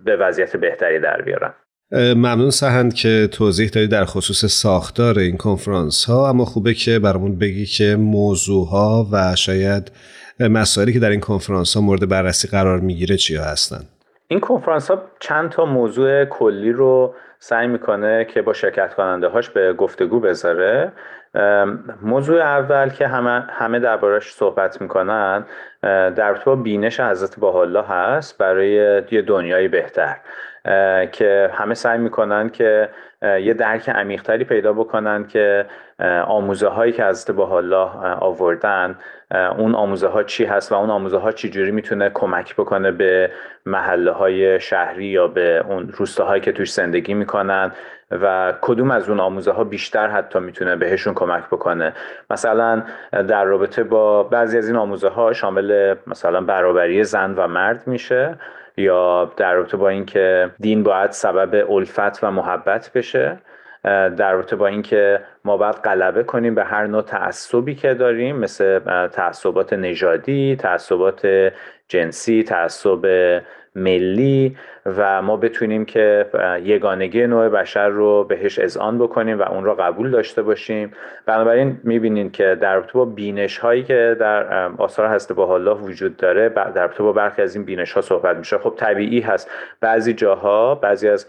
به 0.06 0.16
وضعیت 0.16 0.58
بهتری 0.58 1.00
در 1.00 1.22
بیارن. 1.22 1.54
ممنون 1.96 2.50
سهند 2.50 2.94
که 2.94 3.30
توضیح 3.32 3.70
دادی 3.70 3.88
در 3.88 4.06
خصوص 4.06 4.46
ساختار 4.46 5.20
این 5.20 5.38
کنفرانس 5.38 6.06
ها 6.06 6.30
اما 6.30 6.46
خوبه 6.46 6.74
که 6.74 7.00
برامون 7.00 7.40
بگی 7.40 7.66
که 7.66 7.96
موضوع 7.96 8.68
ها 8.68 9.08
و 9.12 9.36
شاید 9.36 9.92
مسائلی 10.40 10.94
که 10.94 11.00
در 11.00 11.10
این 11.10 11.20
کنفرانس 11.20 11.76
ها 11.76 11.82
مورد 11.82 12.10
بررسی 12.10 12.48
قرار 12.48 12.80
می‌گیره 12.80 13.18
چیا 13.18 13.44
هستن؟ 13.44 13.80
این 14.28 14.40
کنفرانس 14.40 14.92
ها 14.92 15.02
چند 15.20 15.50
تا 15.50 15.66
موضوع 15.66 16.26
کلی 16.26 16.72
رو 16.72 17.14
سعی 17.40 17.68
می‌کنه 17.68 18.26
که 18.34 18.42
با 18.42 18.54
شرکت 18.54 18.94
کننده 18.94 19.28
هاش 19.28 19.50
به 19.50 19.74
گفتگو 19.74 20.20
بذاره. 20.20 20.92
موضوع 22.02 22.42
اول 22.42 22.90
که 22.90 23.08
همه, 23.08 23.46
همه 23.50 23.80
دربارش 23.80 24.34
صحبت 24.34 24.82
می‌کنن 24.82 25.46
در 26.16 26.34
با 26.46 26.56
بینش 26.56 27.00
حضرت 27.00 27.44
الله 27.44 27.84
هست 27.84 28.38
برای 28.38 29.04
یه 29.12 29.22
دنیای 29.22 29.68
بهتر. 29.68 30.16
که 31.12 31.50
همه 31.54 31.74
سعی 31.74 31.98
می‌کنن 31.98 32.50
که 32.50 32.90
یه 33.22 33.54
درک 33.54 33.90
عمیقتری 33.90 34.44
پیدا 34.44 34.74
بکنن 34.74 35.28
که 35.28 35.66
آموزه 36.26 36.68
هایی 36.68 36.92
که 36.92 37.06
حضرت 37.06 37.40
الله 37.40 37.90
آوردن 38.20 38.96
اون 39.58 39.76
آموزه 39.76 40.08
ها 40.08 40.24
چی 40.24 40.46
هست 40.46 40.72
و 40.72 40.76
اون 40.76 40.90
آموزه 40.90 41.18
ها 41.18 41.32
چی 41.32 41.50
جوری 41.50 41.72
می‌تونه 41.72 42.10
کمک 42.14 42.56
بکنه 42.56 42.92
به 42.92 43.32
محله 43.66 44.12
های 44.12 44.60
شهری 44.60 45.06
یا 45.06 45.28
به 45.28 45.64
اون 45.70 45.90
روستاهایی 45.90 46.42
که 46.42 46.52
توش 46.52 46.74
زندگی 46.74 47.14
می‌کنن 47.14 47.72
و 48.12 48.54
کدوم 48.62 48.92
از 48.92 49.10
اون 49.10 49.20
آموزه 49.20 49.52
ها 49.52 49.64
بیشتر 49.64 50.08
حتی 50.08 50.40
می‌تونه 50.40 50.76
بهشون 50.76 51.14
کمک 51.14 51.44
بکنه. 51.48 51.94
مثلا 52.30 52.84
در 53.12 53.44
رابطه 53.44 53.84
با 53.84 54.24
بعضی 54.24 54.58
از 54.58 54.68
این 54.68 54.78
آموزه 54.78 55.10
ها 55.10 55.34
شامل 55.34 55.96
مثلا 56.08 56.42
برابری 56.42 57.04
زن 57.04 57.34
و 57.38 57.48
مرد 57.48 57.88
میشه. 57.88 58.36
یا 58.78 59.34
در 59.38 59.54
رابطه 59.54 59.78
با 59.78 59.90
اینکه 59.90 60.52
دین 60.60 60.84
باید 60.84 61.12
سبب 61.12 61.72
الفت 61.72 62.24
و 62.24 62.32
محبت 62.32 62.92
بشه 62.96 63.38
در 63.84 64.34
رابطه 64.34 64.56
با 64.56 64.68
اینکه 64.68 65.22
ما 65.46 65.58
باید 65.58 65.76
غلبه 65.76 66.24
کنیم 66.24 66.56
به 66.56 66.64
هر 66.64 66.88
نوع 66.88 67.02
تعصبی 67.02 67.76
که 67.76 67.94
داریم 67.94 68.36
مثل 68.36 68.80
تعصبات 69.08 69.74
نژادی 69.74 70.56
تعصبات 70.56 71.52
جنسی 71.88 72.44
تعصب 72.44 73.06
ملی 73.76 74.58
و 74.86 75.22
ما 75.22 75.38
بتونیم 75.38 75.86
که 75.86 76.26
یگانگی 76.64 77.28
نوع 77.28 77.50
بشر 77.50 77.90
رو 77.90 78.24
بهش 78.24 78.60
اذعان 78.60 78.98
بکنیم 78.98 79.40
و 79.40 79.42
اون 79.42 79.66
رو 79.66 79.76
قبول 79.76 80.12
داشته 80.12 80.42
باشیم. 80.42 80.92
بنابراین 81.26 81.80
می‌بینید 81.84 82.32
که 82.32 82.58
در 82.62 82.76
رابطه 82.76 82.94
با 82.94 83.06
بینش 83.06 83.58
هایی 83.58 83.84
که 83.84 84.18
در 84.20 84.68
آثار 84.78 85.08
هست 85.08 85.34
با 85.34 85.54
الله 85.54 85.72
وجود 85.72 86.18
داره 86.18 86.50
در 86.50 86.82
رابطه 86.82 87.04
با 87.04 87.14
برخی 87.14 87.42
از 87.42 87.56
این 87.56 87.66
بینش 87.66 87.92
ها 87.92 88.02
صحبت 88.02 88.38
میشه. 88.38 88.58
خب 88.58 88.74
طبیعی 88.78 89.20
هست. 89.20 89.52
بعضی 89.82 90.14
جاها 90.14 90.76
بعضی 90.76 91.10
از 91.10 91.28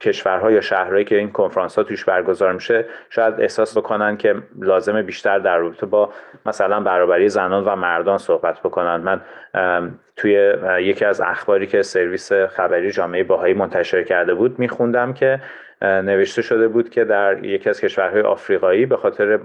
کشورها 0.00 0.50
یا 0.50 0.60
شهرهایی 0.60 1.04
که 1.04 1.18
این 1.18 1.30
کنفرانس 1.30 1.76
ها 1.76 1.82
توش 1.82 2.04
برگزار 2.04 2.52
میشه 2.52 2.84
شاید 3.10 3.40
احساس 3.40 3.78
بکنن 3.78 4.16
که 4.16 4.34
لازمه 4.60 5.02
بیشتر 5.02 5.38
در 5.38 5.58
رابطه 5.58 5.86
با 5.86 6.12
مثلا 6.46 6.80
برابری 6.80 7.28
زنان 7.28 7.64
و 7.64 7.76
مردان 7.76 8.18
صحبت 8.18 8.60
بکنن. 8.60 8.96
من 8.96 9.20
توی 10.16 10.54
یکی 10.80 11.04
از 11.04 11.20
اخباری 11.20 11.66
که 11.66 11.82
سرویس 11.82 12.32
خبری 12.32 12.92
جامعه 12.92 13.24
باهایی 13.24 13.54
منتشر 13.54 14.02
کرده 14.02 14.34
بود 14.34 14.58
میخوندم 14.58 15.12
که 15.12 15.40
نوشته 15.82 16.42
شده 16.42 16.68
بود 16.68 16.90
که 16.90 17.04
در 17.04 17.44
یکی 17.44 17.68
از 17.68 17.80
کشورهای 17.80 18.22
آفریقایی 18.22 18.86
به 18.86 18.96
خاطر 18.96 19.38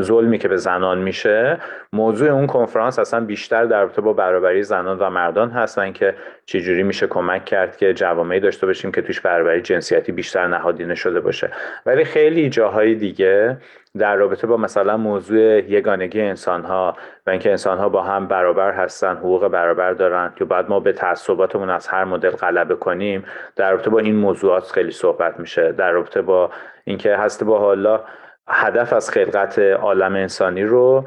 ظلمی 0.00 0.38
که 0.38 0.48
به 0.48 0.56
زنان 0.56 0.98
میشه 0.98 1.58
موضوع 1.92 2.28
اون 2.28 2.46
کنفرانس 2.46 2.98
اصلا 2.98 3.20
بیشتر 3.20 3.64
در 3.64 3.80
رابطه 3.80 4.02
با 4.02 4.12
برابری 4.12 4.62
زنان 4.62 4.98
و 4.98 5.10
مردان 5.10 5.50
هست 5.50 5.78
و 5.78 5.80
اینکه 5.80 6.14
چجوری 6.46 6.82
میشه 6.82 7.06
کمک 7.06 7.44
کرد 7.44 7.76
که 7.76 7.94
جوامعی 7.94 8.40
داشته 8.40 8.66
باشیم 8.66 8.92
که 8.92 9.02
توش 9.02 9.20
برابری 9.20 9.60
جنسیتی 9.60 10.12
بیشتر 10.12 10.46
نهادینه 10.46 10.94
شده 10.94 11.20
باشه؟ 11.20 11.50
ولی 11.86 12.04
خیلی 12.04 12.50
جاهای 12.50 12.94
دیگه 12.94 13.56
در 13.98 14.16
رابطه 14.16 14.46
با 14.46 14.56
مثلا 14.56 14.96
موضوع 14.96 15.38
یگانگی 15.70 16.20
انسان 16.20 16.64
ها 16.64 16.96
و 17.26 17.30
اینکه 17.30 17.50
انسان 17.50 17.78
ها 17.78 17.88
با 17.88 18.02
هم 18.02 18.26
برابر 18.26 18.72
هستن 18.72 19.16
حقوق 19.16 19.48
برابر 19.48 19.92
دارن 19.92 20.32
که 20.36 20.44
بعد 20.44 20.68
ما 20.68 20.80
به 20.80 20.92
تعصباتمون 20.92 21.70
از 21.70 21.88
هر 21.88 22.04
مدل 22.04 22.30
غلبه 22.30 22.74
کنیم 22.74 23.24
در 23.56 23.70
رابطه 23.70 23.90
با 23.90 23.98
این 23.98 24.16
موضوعات 24.16 24.70
خیلی 24.70 24.90
صحبت 24.90 25.40
میشه. 25.40 25.72
در 25.72 25.90
رابطه 25.90 26.22
با 26.22 26.50
اینکه 26.84 27.16
هست 27.16 27.44
با 27.44 27.58
حالا 27.58 28.04
هدف 28.48 28.92
از 28.92 29.10
خلقت 29.10 29.58
عالم 29.58 30.14
انسانی 30.14 30.62
رو 30.62 31.04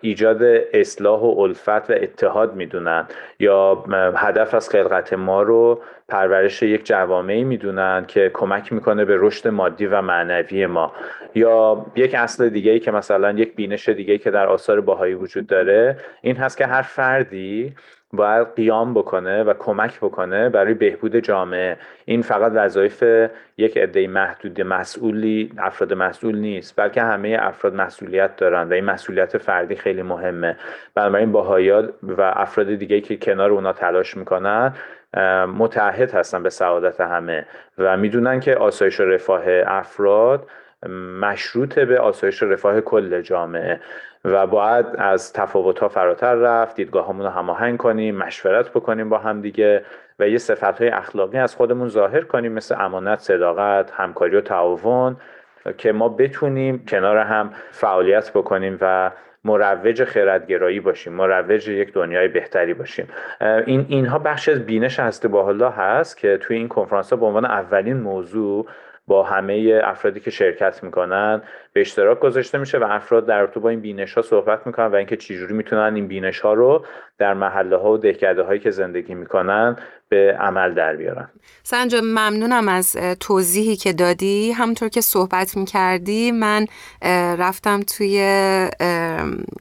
ایجاد 0.00 0.42
اصلاح 0.72 1.20
و 1.20 1.40
الفت 1.40 1.90
و 1.90 1.92
اتحاد 1.92 2.54
می‌دونن. 2.54 3.06
یا 3.38 3.84
هدف 4.16 4.54
از 4.54 4.68
خلقت 4.68 5.12
ما 5.12 5.42
رو 5.42 5.80
پرورش 6.08 6.62
یک 6.62 6.86
جوامعی 6.86 7.44
می‌دونن 7.44 8.04
که 8.08 8.30
کمک 8.34 8.72
می‌کنه 8.72 9.04
به 9.04 9.16
رشد 9.20 9.48
مادی 9.48 9.86
و 9.86 10.02
معنوی 10.02 10.66
ما. 10.66 10.92
یا 11.34 11.86
یک 11.96 12.14
اصل 12.14 12.48
دیگه 12.48 12.72
ای 12.72 12.80
که 12.80 12.90
مثلا 12.90 13.30
یک 13.30 13.54
بینش 13.56 13.88
دیگه 13.88 14.12
ای 14.12 14.18
که 14.18 14.30
در 14.30 14.46
آثار 14.46 14.80
باهایی 14.80 15.14
وجود 15.14 15.46
داره 15.46 15.96
این 16.20 16.36
هست 16.36 16.58
که 16.58 16.66
هر 16.66 16.82
فردی 16.82 17.74
باید 18.12 18.54
قیام 18.56 18.94
بکنه 18.94 19.42
و 19.42 19.54
کمک 19.58 19.98
بکنه 19.98 20.48
برای 20.48 20.74
بهبود 20.74 21.16
جامعه. 21.16 21.76
این 22.04 22.22
فقط 22.22 22.52
وظایف 22.54 23.04
یک 23.58 23.78
عده 23.78 24.06
محدود 24.06 24.60
مسئولی 24.60 25.52
افراد 25.58 25.92
مسئول 25.92 26.36
نیست 26.38 26.76
بلکه 26.76 27.02
همه 27.02 27.36
افراد 27.40 27.74
مسئولیت 27.74 28.36
دارن 28.36 28.68
و 28.68 28.72
این 28.72 28.84
مسئولیت 28.84 29.38
فردی 29.38 29.76
خیلی 29.76 30.02
مهمه. 30.02 30.56
بنابراین 30.94 31.32
باهایا 31.32 31.88
و 32.02 32.22
افراد 32.22 32.74
دیگه 32.74 33.00
که 33.00 33.16
کنار 33.16 33.50
اونا 33.50 33.72
تلاش 33.72 34.16
می‌کنن 34.16 34.72
متحد 35.58 36.10
هستن 36.10 36.42
به 36.42 36.50
سعادت 36.50 37.00
همه 37.00 37.46
و 37.78 37.96
می‌دونن 37.96 38.40
که 38.40 38.54
آسایش 38.54 39.00
و 39.00 39.04
رفاه 39.04 39.44
افراد 39.66 40.48
مشروط 41.20 41.78
به 41.78 42.00
آسایش 42.00 42.42
رفاه 42.42 42.80
کل 42.80 43.20
جامعه 43.20 43.80
و 44.24 44.46
باید 44.46 44.86
از 44.98 45.32
تفاوت 45.32 45.78
ها 45.78 45.88
فراتر 45.88 46.34
رفت 46.34 46.76
دیدگاه 46.76 47.18
رو 47.18 47.28
هماهنگ 47.28 47.78
کنیم 47.78 48.16
مشورت 48.16 48.70
بکنیم 48.70 49.08
با 49.08 49.18
هم 49.18 49.40
دیگه 49.40 49.84
و 50.18 50.28
یه 50.28 50.38
صفت 50.38 50.80
های 50.80 50.88
اخلاقی 50.88 51.38
از 51.38 51.56
خودمون 51.56 51.88
ظاهر 51.88 52.20
کنیم 52.20 52.52
مثل 52.52 52.74
امانت 52.78 53.18
صداقت 53.18 53.90
همکاری 53.90 54.36
و 54.36 54.40
تعاون 54.40 55.16
که 55.78 55.92
ما 55.92 56.08
بتونیم 56.08 56.84
کنار 56.88 57.16
هم 57.16 57.50
فعالیت 57.70 58.30
بکنیم 58.32 58.78
و 58.80 59.10
مروج 59.44 60.04
خردگرایی 60.04 60.80
باشیم 60.80 61.12
مروج 61.12 61.68
یک 61.68 61.92
دنیای 61.92 62.28
بهتری 62.28 62.74
باشیم. 62.74 63.08
این 63.66 63.86
اینها 63.88 64.18
بخش 64.18 64.48
از 64.48 64.66
بینش 64.66 65.00
هسته 65.00 65.28
با 65.28 65.70
هست 65.70 66.16
که 66.16 66.36
توی 66.36 66.56
این 66.56 66.68
کنفرانس 66.68 67.10
ها 67.10 67.16
به 67.16 67.26
عنوان 67.26 67.44
اولین 67.44 67.96
موضوع 67.96 68.66
با 69.06 69.22
همه 69.22 69.80
افرادی 69.84 70.20
که 70.20 70.30
شرکت 70.30 70.82
می‌کنن 70.82 71.42
به 71.72 71.80
اشتراک 71.80 72.20
گذاشته 72.20 72.58
میشه 72.58 72.78
و 72.78 72.84
افراد 72.90 73.26
در 73.26 73.40
رابطه 73.40 73.60
با 73.60 73.68
این 73.68 73.80
بینش 73.80 74.14
ها 74.14 74.22
صحبت 74.22 74.66
می‌کنن 74.66 74.86
و 74.86 74.94
اینکه 74.94 75.16
چجوری 75.16 75.54
می‌تونن 75.54 75.94
این 75.94 76.08
بینش 76.08 76.40
ها 76.40 76.52
رو 76.52 76.84
در 77.18 77.34
محله 77.34 77.76
ها 77.76 77.92
و 77.92 77.98
دهکده 77.98 78.42
هایی 78.42 78.60
که 78.60 78.70
زندگی 78.70 79.14
می‌کنن 79.14 79.76
به 80.08 80.36
عمل 80.40 80.74
در 80.74 80.96
بیارن. 80.96 81.28
سنجا 81.62 82.00
ممنونم 82.00 82.68
از 82.68 82.96
توضیحی 83.20 83.76
که 83.76 83.92
دادی. 83.92 84.52
همونطور 84.52 84.88
که 84.88 85.00
صحبت 85.00 85.56
می‌کردی 85.56 86.32
من 86.32 86.66
رفتم 87.38 87.80
توی 87.80 88.18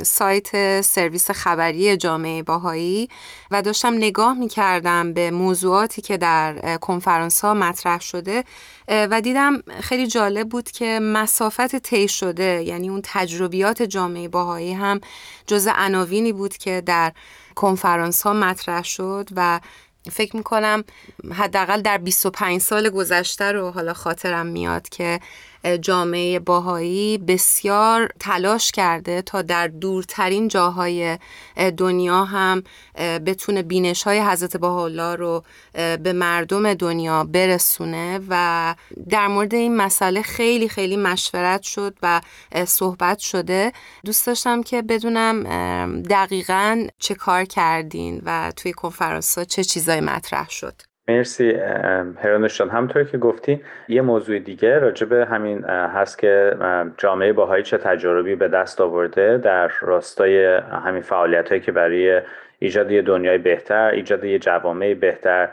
سایت 0.04 0.82
سرویس 0.82 1.32
خبری 1.32 1.98
جامعه 1.98 2.44
باهایی 2.44 3.10
و 3.52 3.62
داشتم 3.62 3.94
نگاه 3.94 4.40
می‌کردم 4.40 5.14
به 5.14 5.32
موضوعاتی 5.32 6.02
که 6.02 6.18
در 6.18 6.78
کنفرانس 6.82 7.42
ها 7.42 7.54
مطرح 7.54 8.02
شده 8.02 8.44
و 8.88 9.22
دیدم 9.22 9.62
خیلی 9.82 10.08
جالب 10.08 10.50
بود 10.50 10.72
که 10.72 11.00
مسافت 11.02 11.76
طی 11.76 12.08
شده 12.08 12.64
یعنی 12.64 12.90
اون 12.90 13.02
تجربیات 13.04 13.84
جامعه 13.84 14.28
باهایی 14.28 14.74
هم 14.74 15.02
جز 15.48 15.68
عناوینی 15.76 16.34
بود 16.34 16.58
که 16.58 16.82
در 16.86 17.14
کنفرانس 17.56 18.22
ها 18.22 18.34
مطرح 18.34 18.84
شد 18.84 19.30
و 19.36 19.60
فکر 20.12 20.36
می‌کنم 20.38 20.84
حداقل 21.34 21.82
در 21.82 21.98
25 21.98 22.62
سال 22.62 22.90
گذشته 22.90 23.52
رو 23.52 23.72
حالا 23.72 23.94
خاطرم 23.94 24.46
میاد 24.46 24.90
که 24.90 25.20
جامعه 25.82 26.40
باهایی 26.40 27.18
بسیار 27.18 28.12
تلاش 28.20 28.72
کرده 28.72 29.22
تا 29.22 29.42
در 29.42 29.68
دورترین 29.68 30.48
جاهای 30.48 31.18
دنیا 31.78 32.26
هم 32.26 32.64
بتونه 33.26 33.62
بینش 33.62 34.04
های 34.04 34.20
حضرت 34.20 34.64
الله 34.64 35.16
رو 35.16 35.44
به 35.74 36.14
مردم 36.14 36.74
دنیا 36.74 37.24
برسونه 37.24 38.20
و 38.30 38.76
در 39.10 39.28
مورد 39.28 39.54
این 39.54 39.76
مسئله 39.78 40.22
خیلی 40.22 40.70
خیلی 40.70 40.98
مشورت 40.98 41.62
شد 41.62 41.98
و 42.02 42.22
صحبت 42.66 43.20
شده. 43.20 43.72
دوست 44.06 44.28
داشتم 44.28 44.64
که 44.64 44.82
بدونم 44.82 45.44
دقیقا 46.02 46.88
چه 47.00 47.16
کار 47.16 47.46
کردین 47.46 48.22
و 48.26 48.52
توی 48.56 48.74
کنفرانس 48.74 49.38
ها 49.38 49.44
چه 49.44 49.64
چیزایی 49.64 50.02
مطرح 50.02 50.50
شد. 50.50 50.82
مرسی 51.08 51.52
هرانوشان 52.18 52.70
همطور 52.70 53.04
که 53.04 53.18
گفتی 53.18 53.62
یه 53.88 54.02
موضوع 54.02 54.40
دیگه 54.40 54.80
راجع 54.80 55.08
به 55.08 55.26
همین 55.26 55.64
هست 55.66 56.20
که 56.20 56.56
جامعه 56.98 57.34
باهایی 57.34 57.64
چه 57.64 57.78
تجاربی 57.78 58.36
به 58.36 58.48
دست 58.48 58.82
آورده 58.82 59.38
در 59.38 59.72
راستای 59.82 60.46
همین 60.86 61.02
فعالیت 61.02 61.50
هایی 61.50 61.62
که 61.62 61.72
برای 61.72 62.22
ایجاد 62.60 62.92
یه 62.92 63.02
دنیای 63.02 63.38
بهتر 63.38 63.90
ایجاد 63.90 64.24
یه 64.24 64.40
جوامع 64.40 64.94
بهتر 64.94 65.50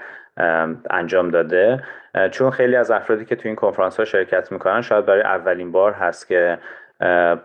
انجام 0.90 1.30
داده. 1.30 1.82
چون 2.30 2.50
خیلی 2.50 2.76
از 2.76 2.90
افرادی 2.90 3.24
که 3.24 3.36
تو 3.36 3.48
این 3.48 3.56
کنفرانس 3.56 3.96
ها 3.96 4.04
شرکت 4.04 4.52
می‌کنن 4.52 4.80
شاید 4.80 5.06
برای 5.06 5.22
اولین 5.22 5.72
بار 5.72 5.92
هست 5.92 6.28
که 6.28 6.58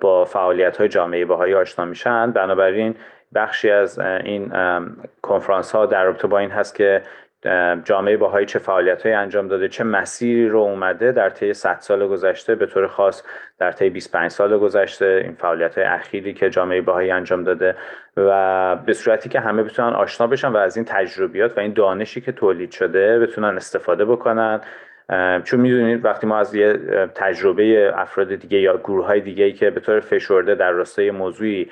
با 0.01 0.25
فعالیت 0.25 0.77
های 0.77 0.87
جامعه 0.87 1.25
باهایی 1.25 1.53
آشنا 1.53 1.85
میشن. 1.85 2.31
بنابراین 2.31 2.95
بخشی 3.35 3.71
از 3.71 3.99
این 3.99 4.51
کنفرانس 5.21 5.71
ها 5.71 5.85
در 5.85 6.03
رابطه 6.03 6.27
با 6.27 6.39
این 6.39 6.51
هست 6.51 6.75
که 6.75 7.01
جامعه 7.83 8.17
باهایی 8.17 8.45
چه 8.45 8.59
فعالیت 8.59 9.05
انجام 9.05 9.47
داده 9.47 9.67
چه 9.67 9.83
مسیری 9.83 10.49
رو 10.49 10.59
اومده 10.59 11.11
در 11.11 11.29
طی 11.29 11.53
100 11.53 11.77
سال 11.79 12.07
گذشته 12.07 12.55
به 12.55 12.65
طور 12.65 12.87
خاص 12.87 13.23
در 13.59 13.71
طی 13.71 13.89
25 13.89 14.31
سال 14.31 14.57
گذشته 14.57 15.21
این 15.23 15.35
فعالیت 15.35 15.77
های 15.77 15.87
اخیری 15.87 16.33
که 16.33 16.49
جامعه 16.49 16.81
باهایی 16.81 17.11
انجام 17.11 17.43
داده 17.43 17.75
و 18.17 18.75
به 18.75 18.93
صورتی 18.93 19.29
که 19.29 19.39
همه 19.39 19.63
بتونن 19.63 19.93
آشنا 19.93 20.27
بشن 20.27 20.47
و 20.47 20.57
از 20.57 20.77
این 20.77 20.85
تجربیات 20.85 21.57
و 21.57 21.59
این 21.59 21.73
دانشی 21.73 22.21
که 22.21 22.31
تولید 22.31 22.71
شده 22.71 23.19
بتونن 23.19 23.55
استفاده 23.57 24.05
بکنن. 24.05 24.61
چون 25.43 25.59
می‌دونید 25.59 26.05
وقتی 26.05 26.27
ما 26.27 26.37
از 26.37 26.55
یه 26.55 26.73
تجربه 27.15 27.93
افراد 27.95 28.35
دیگه 28.35 28.59
یا 28.59 28.77
گروه 28.77 29.05
های 29.05 29.21
دیگه 29.21 29.51
که 29.51 29.69
به 29.69 29.79
طور 29.79 29.99
فشرده 29.99 30.55
در 30.55 30.71
راستای 30.71 31.11
موضوعی 31.11 31.69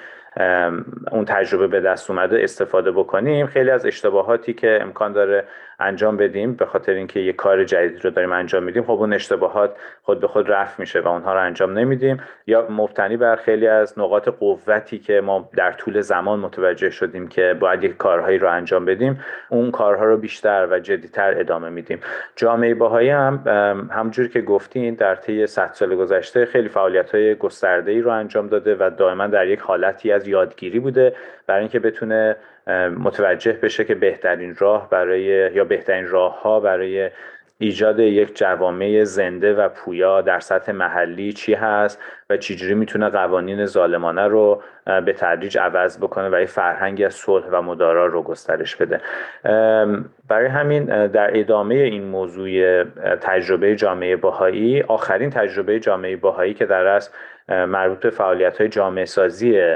اون 1.12 1.26
تجربه 1.26 1.68
به 1.68 1.82
دست 1.82 2.10
اومده 2.10 2.44
استفاده 2.44 2.92
بکنیم. 2.92 3.48
خیلی 3.48 3.72
از 3.72 3.86
اشتباهاتی 3.86 4.54
که 4.54 4.80
امکان 4.82 5.14
داره 5.14 5.48
انجام 5.80 6.18
بدیم 6.18 6.54
به 6.54 6.66
خاطر 6.66 6.92
اینکه 6.92 7.20
یه 7.20 7.34
کار 7.34 7.64
جدید 7.64 8.06
رو 8.06 8.12
داریم 8.12 8.32
انجام 8.32 8.64
میدیم 8.64 8.84
خب 8.84 8.92
اون 8.92 9.14
اشتباهات 9.14 9.76
خود 10.04 10.20
به 10.20 10.28
خود 10.28 10.52
رفع 10.52 10.76
میشه 10.78 11.00
و 11.00 11.08
اونها 11.08 11.34
رو 11.34 11.42
انجام 11.42 11.78
نمیدیم. 11.78 12.22
یا 12.48 12.68
مبتنی 12.70 13.18
بر 13.18 13.36
خیلی 13.36 13.68
از 13.68 14.00
نقاط 14.00 14.30
قوتی 14.30 15.00
که 15.00 15.22
ما 15.22 15.50
در 15.56 15.72
طول 15.72 16.02
زمان 16.02 16.40
متوجه 16.40 16.90
شدیم 16.90 17.28
که 17.28 17.58
باید 17.60 17.84
یک 17.84 17.98
کارهایی 17.98 18.38
رو 18.38 18.52
انجام 18.52 18.86
بدیم 18.86 19.20
اون 19.50 19.72
کارها 19.72 20.06
رو 20.06 20.18
بیشتر 20.18 20.68
و 20.72 20.80
جدیتر 20.80 21.40
ادامه 21.40 21.70
میدیم. 21.70 22.00
جامعه 22.36 22.74
باهایی 22.76 23.10
هم 23.10 23.40
همجور 23.92 24.28
که 24.28 24.42
گفتین 24.42 24.94
در 24.94 25.16
طی 25.16 25.48
100 25.48 25.70
سال 25.74 25.96
گذشته 25.96 26.46
خیلی 26.46 26.70
فعالیت 26.70 27.16
های 27.16 27.36
گسترده 27.36 27.92
ای 27.92 28.02
رو 28.02 28.12
انجام 28.12 28.48
داده 28.48 28.76
و 28.76 28.92
دائما 28.98 29.28
در 29.28 29.48
یک 29.48 29.60
حالتی 29.60 30.12
از 30.12 30.28
یادگیری 30.28 30.80
بوده. 30.80 31.16
برای 31.48 31.60
اینکه 31.60 31.80
بتونه 31.80 32.36
متوجه 32.98 33.54
بشه 33.54 33.84
که 33.84 33.96
بهترین 33.96 34.56
راه 34.56 34.90
برای 34.90 35.24
یا 35.54 35.64
بهترین 35.64 36.08
راه 36.08 36.42
ها 36.42 36.60
برای 36.60 37.10
ایجاد 37.58 38.00
یک 38.00 38.38
جوامع 38.38 39.04
زنده 39.04 39.54
و 39.54 39.70
پویا 39.70 40.22
در 40.22 40.40
سطح 40.40 40.72
محلی 40.72 41.34
چی 41.34 41.54
هست 41.54 42.02
و 42.30 42.38
چجوری 42.38 42.74
می‌تونه 42.74 43.10
قوانین 43.10 43.66
ظالمانه 43.66 44.28
رو 44.28 44.62
به 44.86 45.14
تدریج 45.14 45.58
عوض 45.58 45.98
بکنه 45.98 46.30
و 46.30 46.40
یه 46.40 46.46
فرهنگی 46.46 47.06
از 47.06 47.14
صلح 47.14 47.46
و 47.52 47.62
مدارا 47.62 48.06
رو 48.06 48.24
گسترش 48.24 48.76
بده. 48.76 49.02
برای 50.28 50.48
همین 50.48 51.08
در 51.08 51.40
ادامه 51.40 51.76
این 51.76 52.04
موضوع 52.04 52.84
تجربه 53.22 53.76
جامعه 53.76 54.16
باهایی 54.16 54.82
آخرین 54.82 55.30
تجربه 55.30 55.80
جامعه 55.80 56.16
باهایی 56.16 56.54
که 56.54 56.66
در 56.66 56.86
اصل 56.86 57.12
مربوط 57.66 58.00
به 58.00 58.10
فعالیت 58.10 58.58
های 58.58 58.70
جامعه 58.70 59.06
سازی 59.06 59.76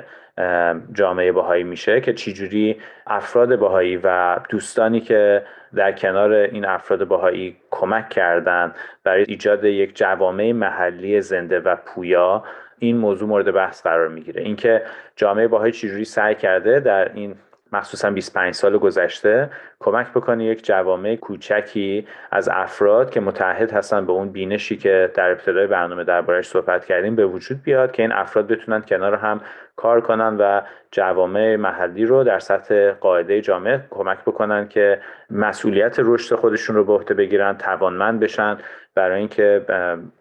جامعه 0.93 1.31
باهایی 1.31 1.63
میشه 1.63 2.01
که 2.01 2.13
چجوری 2.13 2.77
افراد 3.07 3.55
باهایی 3.55 3.97
و 4.03 4.37
دوستانی 4.49 5.01
که 5.01 5.43
در 5.75 5.91
کنار 5.91 6.31
این 6.31 6.65
افراد 6.65 7.07
باهایی 7.07 7.57
کمک 7.71 8.09
کردند 8.09 8.75
برای 9.03 9.25
ایجاد 9.27 9.63
یک 9.63 9.95
جوامع 9.95 10.51
محلی 10.51 11.21
زنده 11.21 11.59
و 11.59 11.75
پویا 11.75 12.43
این 12.79 12.97
موضوع 12.97 13.29
مورد 13.29 13.51
بحث 13.51 13.83
قرار 13.83 14.07
می‌گیره. 14.07 14.41
اینکه 14.41 14.81
جامعه 15.15 15.47
باهایی 15.47 15.71
چجوری 15.71 16.05
سعی 16.05 16.35
کرده 16.35 16.79
در 16.79 17.13
این 17.13 17.35
مخصوصا 17.71 18.09
25 18.09 18.53
سال 18.53 18.77
گذشته 18.77 19.49
کمک 19.79 20.11
بکنه 20.11 20.45
یک 20.45 20.65
جوامع 20.65 21.15
کوچکی 21.15 22.07
از 22.31 22.49
افراد 22.49 23.09
که 23.09 23.19
متحد 23.19 23.71
هستن 23.71 24.05
به 24.05 24.11
اون 24.11 24.29
بینشی 24.29 24.77
که 24.77 25.11
در 25.15 25.31
ابتدای 25.31 25.67
برنامه 25.67 26.03
دربارش 26.03 26.47
صحبت 26.47 26.85
کردیم 26.85 27.15
به 27.15 27.25
وجود 27.25 27.63
بیاد 27.63 27.91
که 27.91 28.01
این 28.01 28.11
افراد 28.11 28.47
بتونن 28.47 28.81
کنار 28.81 29.15
هم 29.15 29.41
کار 29.75 30.01
کنن 30.01 30.37
و 30.37 30.61
جوامع 30.91 31.55
محلی 31.55 32.05
رو 32.05 32.23
در 32.23 32.39
سطح 32.39 32.91
قاعده 32.91 33.41
جامعه 33.41 33.85
کمک 33.89 34.19
بکنن 34.21 34.67
که 34.67 35.01
مسئولیت 35.29 35.95
رشد 35.99 36.35
خودشون 36.35 36.75
رو 36.75 36.83
به 36.83 36.93
عهده 36.93 37.13
بگیرن 37.13 37.57
توانمند 37.57 38.19
بشن. 38.19 38.57
برای 38.95 39.19
اینکه 39.19 39.65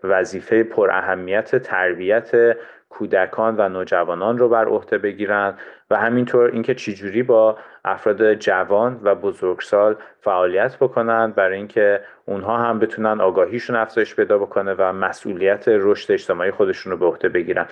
وظیفه 0.04 0.62
پر 0.62 0.90
اهمیت 0.90 1.56
تربیت 1.56 2.56
کودکان 2.88 3.54
و 3.58 3.68
نوجوانان 3.68 4.38
رو 4.38 4.48
بر 4.48 4.64
عهده 4.64 4.98
بگیرن. 4.98 5.54
و 5.90 5.96
همینطور 5.96 6.51
اینکه 6.51 6.74
چجوری 6.74 7.22
با 7.22 7.59
افراد 7.85 8.35
جوان 8.35 9.01
و 9.03 9.14
بزرگسال 9.14 9.96
فعالیت 10.20 10.77
بکنن 10.77 11.31
برای 11.31 11.57
اینکه 11.57 12.01
اونها 12.24 12.59
هم 12.59 12.79
بتونن 12.79 13.20
آگاهیشون 13.20 13.77
افزایش 13.77 14.14
پیدا 14.14 14.38
بکنه 14.38 14.74
و 14.79 14.92
مسئولیت 14.92 15.64
رشد 15.68 16.12
اجتماعی 16.12 16.51
خودشون 16.51 16.92
رو 16.92 16.98
به 16.98 17.07
عهده 17.07 17.29
بگیرن. 17.29 17.66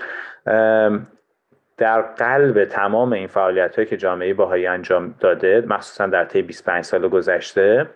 در 1.77 2.03
قلب 2.03 2.65
تمام 2.65 3.13
این 3.13 3.27
فعالیت 3.27 3.77
هایی 3.77 3.89
که 3.89 3.97
جامعه 3.97 4.35
باهایی 4.35 4.67
انجام 4.67 5.15
داده 5.21 5.65
مخصوصا 5.69 6.07
در 6.07 6.25
طی 6.25 6.43
25 6.43 6.85
سال 6.85 7.09
گذشته 7.09 7.87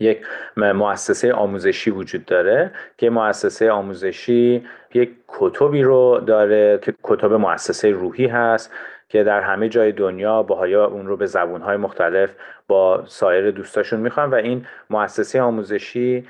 یک 0.00 0.26
مؤسسه 0.56 1.32
آموزشی 1.32 1.90
وجود 1.90 2.24
داره 2.24 2.70
که 2.98 3.10
مؤسسه 3.10 3.70
آموزشی 3.70 4.66
یک 4.94 5.10
کتبی 5.28 5.82
رو 5.82 6.20
داره 6.26 6.78
که 6.82 6.94
کتب 7.02 7.32
مؤسسه 7.32 7.90
روحی 7.90 8.26
هست. 8.26 8.72
که 9.10 9.24
در 9.24 9.40
همه 9.40 9.68
جای 9.68 9.92
دنیا 9.92 10.42
باهایا 10.42 10.86
اون 10.86 11.06
رو 11.06 11.16
به 11.16 11.26
زبونهای 11.26 11.76
مختلف 11.76 12.34
با 12.68 13.02
سایر 13.06 13.50
دوستاشون 13.50 14.00
می‌خوان 14.00 14.30
و 14.30 14.34
این 14.34 14.66
مؤسسه 14.90 15.40
آموزشی 15.40 16.28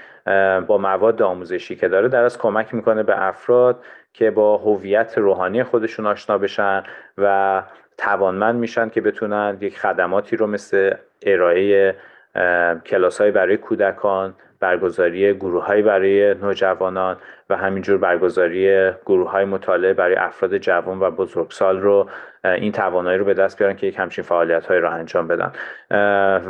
با 0.66 0.78
مواد 0.78 1.22
آموزشی 1.22 1.76
که 1.76 1.88
داره 1.88 2.08
در 2.08 2.24
از 2.24 2.38
کمک 2.38 2.74
می‌کنه 2.74 3.02
به 3.02 3.22
افراد 3.26 3.82
که 4.12 4.30
با 4.30 4.56
هویت 4.56 5.18
روحانی 5.18 5.62
خودشون 5.62 6.06
آشنا 6.06 6.38
بشن 6.38 6.82
و 7.18 7.62
توانمند 7.98 8.54
میشن 8.54 8.88
که 8.88 9.00
بتونن 9.00 9.56
یک 9.60 9.78
خدماتی 9.78 10.36
رو 10.36 10.46
مثل 10.46 10.94
ارائه 11.22 11.96
کلاس 12.86 13.20
های 13.20 13.30
برای 13.30 13.56
کودکان 13.56 14.34
برگزاری 14.60 15.34
گروه 15.34 15.64
های 15.64 15.82
برای 15.82 16.34
نوجوانان 16.34 17.16
و 17.50 17.56
همینجور 17.56 17.98
برگزاری 17.98 18.90
گروه 19.06 19.30
های 19.30 19.44
مطالعه 19.44 19.92
برای 19.92 20.14
افراد 20.14 20.58
جوان 20.58 21.00
و 21.00 21.10
بزرگسال 21.10 21.80
رو 21.80 22.08
این 22.44 22.72
توانایی 22.72 23.18
رو 23.18 23.24
به 23.24 23.34
دست 23.34 23.58
بیارن 23.58 23.76
که 23.76 23.86
یک 23.86 23.98
همچین 23.98 24.24
فعالیت 24.24 24.66
های 24.66 24.78
رو 24.78 24.90
انجام 24.90 25.26
بدن. 25.28 25.52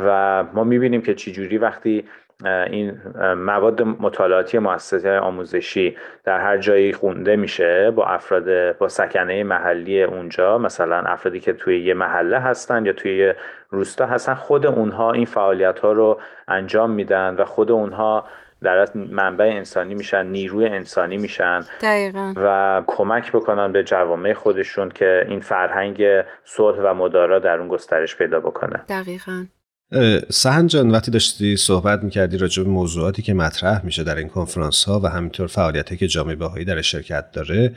و 0.05 0.43
ما 0.53 0.63
می‌بینیم 0.63 1.01
که 1.01 1.13
چجوری 1.13 1.57
وقتی 1.57 2.05
این 2.45 3.01
مواد 3.37 3.81
مطالعاتی 3.81 4.59
مؤسسه 4.59 5.19
آموزشی 5.19 5.97
در 6.23 6.39
هر 6.39 6.57
جایی 6.57 6.93
خونده 6.93 7.35
میشه 7.35 7.91
با 7.91 8.05
افراد 8.05 8.77
با 8.77 8.87
سکنه 8.87 9.43
محلی 9.43 10.03
اونجا 10.03 10.57
مثلا 10.57 10.97
افرادی 10.97 11.39
که 11.39 11.53
توی 11.53 11.83
یه 11.83 11.93
محله 11.93 12.39
هستن 12.39 12.85
یا 12.85 12.93
توی 12.93 13.17
یه 13.17 13.35
روستا 13.69 14.05
هستن 14.05 14.33
خود 14.33 14.65
اونها 14.65 15.11
این 15.11 15.25
فعالیت 15.25 15.79
ها 15.79 15.91
رو 15.91 16.19
انجام 16.47 16.91
میدن 16.91 17.35
و 17.35 17.45
خود 17.45 17.71
اونها 17.71 18.25
در 18.63 18.87
منبع 18.95 19.45
انسانی 19.45 19.95
میشن 19.95 20.25
نیروی 20.25 20.65
انسانی 20.65 21.17
میشن 21.17 21.61
دقیقا. 21.81 22.33
و 22.37 22.83
کمک 22.87 23.31
بکنن 23.31 23.71
به 23.71 23.83
جوامع 23.83 24.33
خودشون 24.33 24.89
که 24.89 25.25
این 25.27 25.39
فرهنگ 25.39 26.03
صلح 26.43 26.79
و 26.83 26.93
مدارا 26.93 27.39
در 27.39 27.57
اون 27.57 27.67
گسترش 27.67 28.15
پیدا 28.15 28.39
بکنه 28.39 28.83
دقیقا 28.89 29.45
سهن 30.29 30.67
جان 30.67 30.91
وقتی 30.91 31.11
داشتی 31.11 31.57
صحبت 31.57 32.03
می‌کردی 32.03 32.37
راجع 32.37 32.63
به 32.63 32.69
موضوعاتی 32.69 33.21
که 33.21 33.33
مطرح 33.33 33.85
میشه 33.85 34.03
در 34.03 34.15
این 34.15 34.27
کنفرانس 34.27 34.83
ها 34.83 34.99
و 34.99 35.07
همینطور 35.07 35.47
فعالیتی 35.47 35.97
که 35.97 36.07
جامعه 36.07 36.35
بهایی 36.35 36.65
در 36.65 36.81
شرکت 36.81 37.31
داره 37.31 37.75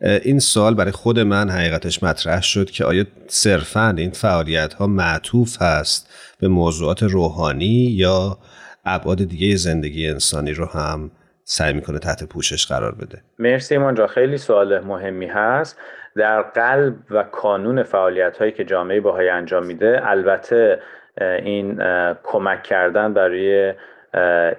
این 0.00 0.38
سوال 0.38 0.74
برای 0.74 0.92
خود 0.92 1.18
من 1.18 1.50
حقیقتش 1.50 2.02
مطرح 2.02 2.42
شد 2.42 2.70
که 2.70 2.84
آیا 2.84 3.04
صرفا 3.26 3.94
این 3.98 4.10
فعالیت 4.10 4.74
ها 4.74 4.86
معطوف 4.86 5.62
هست 5.62 6.10
به 6.40 6.48
موضوعات 6.48 7.02
روحانی 7.02 7.94
یا 7.96 8.38
ابعاد 8.84 9.24
دیگه 9.24 9.56
زندگی 9.56 10.08
انسانی 10.08 10.52
رو 10.52 10.66
هم 10.66 11.10
سعی 11.44 11.72
می‌کنه 11.72 11.98
تحت 11.98 12.24
پوشش 12.24 12.66
قرار 12.66 12.94
بده؟ 12.94 13.22
مرسی 13.38 13.74
ایمان 13.74 13.94
جا 13.94 14.06
خیلی 14.06 14.38
سوال 14.38 14.78
مهمی 14.78 15.26
هست. 15.26 15.76
در 16.16 16.42
قلب 16.42 16.94
و 17.10 17.22
کانون 17.22 17.82
فعالیت 17.82 18.38
هایی 18.38 18.52
که 18.52 18.64
جامعه 18.64 19.00
باهایی 19.00 19.28
انجام 19.28 19.66
میده 19.66 20.00
البته 20.02 20.78
این 21.20 21.82
کمک 22.22 22.62
کردن 22.62 23.14
برای 23.14 23.74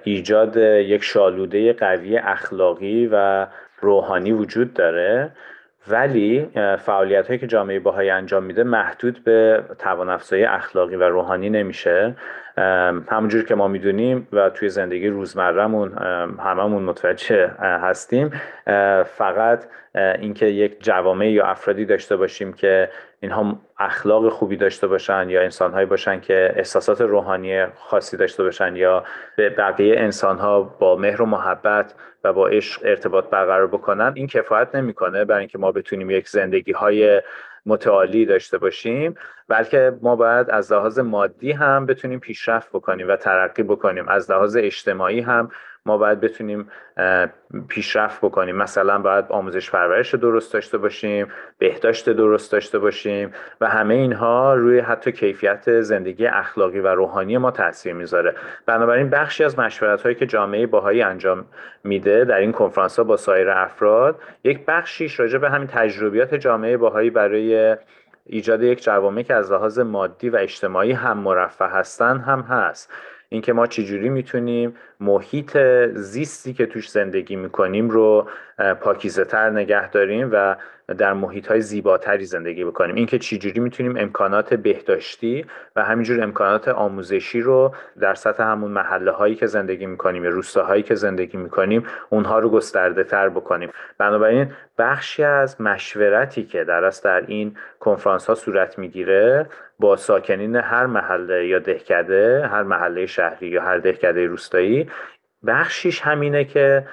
ایجاد 0.02 0.56
یک 0.56 1.04
شالوده 1.04 1.72
قوی 1.72 2.18
اخلاقی 2.18 3.08
و 3.12 3.46
روحانی 3.80 4.32
وجود 4.32 4.74
داره. 4.74 5.30
ولی 5.90 6.50
فعالیت 6.78 7.26
هایی 7.26 7.38
که 7.38 7.46
جامعه 7.46 7.80
باهایی 7.80 8.10
انجام 8.10 8.42
میده 8.42 8.62
محدود 8.62 9.24
به 9.24 9.62
توان 9.78 10.10
اخلاقی 10.32 10.96
و 10.96 11.02
روحانی 11.02 11.50
نمیشه. 11.50 12.14
همونجور 13.08 13.44
که 13.44 13.54
ما 13.54 13.68
می‌دونیم 13.68 14.28
و 14.32 14.50
توی 14.50 14.68
زندگی 14.68 15.08
روزمرهمون 15.08 15.92
هممون 16.38 16.82
متوجه 16.82 17.50
هستیم 17.60 18.30
فقط 19.04 19.64
اینکه 19.94 20.46
یک 20.46 20.84
جوامع 20.84 21.30
یا 21.30 21.46
افرادی 21.46 21.84
داشته 21.84 22.16
باشیم 22.16 22.52
که 22.52 22.88
اینها 23.20 23.58
اخلاق 23.78 24.28
خوبی 24.28 24.56
داشته 24.56 24.86
باشن 24.86 25.30
یا 25.30 25.42
انسانهایی 25.42 25.86
باشن 25.86 26.20
که 26.20 26.52
احساسات 26.56 27.00
روحانی 27.00 27.66
خاصی 27.66 28.16
داشته 28.16 28.42
باشن 28.42 28.76
یا 28.76 29.04
به 29.36 29.50
بقیه 29.50 29.94
انسانها 29.98 30.62
با 30.62 30.96
مهر 30.96 31.22
و 31.22 31.26
محبت 31.26 31.94
و 32.24 32.32
با 32.32 32.48
عشق 32.48 32.80
ارتباط 32.84 33.24
برقرار 33.30 33.66
بکنن 33.66 34.12
این 34.14 34.26
کفایت 34.26 34.74
نمی‌کنه 34.74 35.24
برای 35.24 35.40
اینکه 35.40 35.58
ما 35.58 35.72
بتونیم 35.72 36.10
یک 36.10 36.28
زندگی 36.28 36.72
های 36.72 37.22
متعالی 37.66 38.26
داشته 38.26 38.58
باشیم 38.58 39.14
بلکه 39.48 39.98
ما 40.02 40.16
باید 40.16 40.50
از 40.50 40.72
لحاظ 40.72 40.98
مادی 40.98 41.52
هم 41.52 41.86
بتونیم 41.86 42.20
پیشرفت 42.20 42.68
بکنیم 42.68 43.08
و 43.08 43.16
ترقی 43.16 43.62
بکنیم 43.62 44.08
از 44.08 44.30
لحاظ 44.30 44.56
اجتماعی 44.60 45.20
هم 45.20 45.50
ما 45.88 45.98
باید 45.98 46.20
بتونیم 46.20 46.70
پیشرفت 47.68 48.20
بکنیم. 48.20 48.56
مثلا 48.56 48.98
باید 48.98 49.24
آموزش 49.28 49.70
پرورش 49.70 50.14
درست 50.14 50.52
داشته 50.52 50.78
باشیم 50.78 51.26
بهداشت 51.58 52.10
درست 52.10 52.52
داشته 52.52 52.78
باشیم 52.78 53.32
و 53.60 53.68
همه 53.68 53.94
اینها 53.94 54.54
روی 54.54 54.80
حتی 54.80 55.12
کیفیت 55.12 55.80
زندگی 55.80 56.26
اخلاقی 56.26 56.80
و 56.80 56.88
روحانی 56.88 57.38
ما 57.38 57.50
تاثیر 57.50 57.92
می‌ذاره. 57.92 58.34
بنابراین 58.66 59.10
بخشی 59.10 59.44
از 59.44 59.58
مشورت 59.58 60.02
هایی 60.02 60.14
که 60.14 60.26
جامعه 60.26 60.66
باهایی 60.66 61.02
انجام 61.02 61.44
میده 61.84 62.24
در 62.24 62.36
این 62.36 62.52
کنفرانس 62.52 62.98
ها 62.98 63.04
با 63.04 63.16
سایر 63.16 63.50
افراد 63.50 64.20
یک 64.44 64.66
بخشیش 64.66 65.20
راجع 65.20 65.38
به 65.38 65.50
همین 65.50 65.68
تجربیات 65.68 66.34
جامعه 66.34 66.76
باهایی 66.76 67.10
برای 67.10 67.76
ایجاد 68.26 68.62
یک 68.62 68.82
جوامع 68.82 69.22
که 69.22 69.34
از 69.34 69.52
لحاظ 69.52 69.78
مادی 69.78 70.30
و 70.30 70.36
اجتماعی 70.36 70.92
هم 70.92 71.18
مرفه 71.18 71.64
هستن 71.64 72.18
هم 72.18 72.40
هست. 72.40 72.92
اینکه 73.28 73.52
ما 73.52 73.66
چجوری 73.66 74.08
می‌تونیم 74.08 74.76
محیط 75.00 75.58
زیستی 75.94 76.52
که 76.52 76.66
توش 76.66 76.90
زندگی 76.90 77.36
می‌کنیم 77.36 77.90
رو 77.90 78.28
پاکیزه 78.80 79.24
تر 79.24 79.50
نگه 79.50 79.90
داریم 79.90 80.30
و 80.32 80.56
در 80.94 81.12
محیط 81.12 81.46
های 81.46 81.60
زیباتری 81.60 82.24
زندگی 82.24 82.64
بکنیم. 82.64 82.94
اینکه 82.94 83.18
چجوری 83.18 83.60
می‌تونیم 83.60 83.96
امکانات 83.96 84.54
بهداشتی 84.54 85.46
و 85.76 85.84
همینجور 85.84 86.22
امکانات 86.22 86.68
آموزشی 86.68 87.40
رو 87.40 87.74
در 88.00 88.14
سطح 88.14 88.42
همون 88.42 88.70
محله 88.70 89.10
هایی 89.10 89.34
که 89.34 89.46
زندگی 89.46 89.86
می‌کنیم 89.86 90.24
یا 90.24 90.30
روستاهایی 90.30 90.82
که 90.82 90.94
زندگی 90.94 91.38
می‌کنیم 91.38 91.82
اونها 92.10 92.38
رو 92.38 92.50
گسترده 92.50 93.04
تر 93.04 93.28
بکنیم. 93.28 93.70
بنابراین 93.98 94.52
بخشی 94.78 95.24
از 95.24 95.60
مشورتی 95.60 96.44
که 96.44 96.64
در 96.64 96.90
در 97.04 97.24
این 97.26 97.56
کنفرانس 97.80 98.26
ها 98.26 98.34
صورت 98.34 98.78
می‌گیره 98.78 99.46
با 99.78 99.96
ساکنین 99.96 100.56
هر 100.56 100.86
محله 100.86 101.46
یا 101.46 101.58
دهکده 101.58 102.46
هر 102.46 102.62
محله 102.62 103.06
شهری 103.06 103.48
یا 103.48 103.62
هر 103.62 103.78
دهکده 103.78 104.26
روستایی 104.26 104.90
بخشیش 105.46 106.00
همینه 106.00 106.44
که 106.44 106.86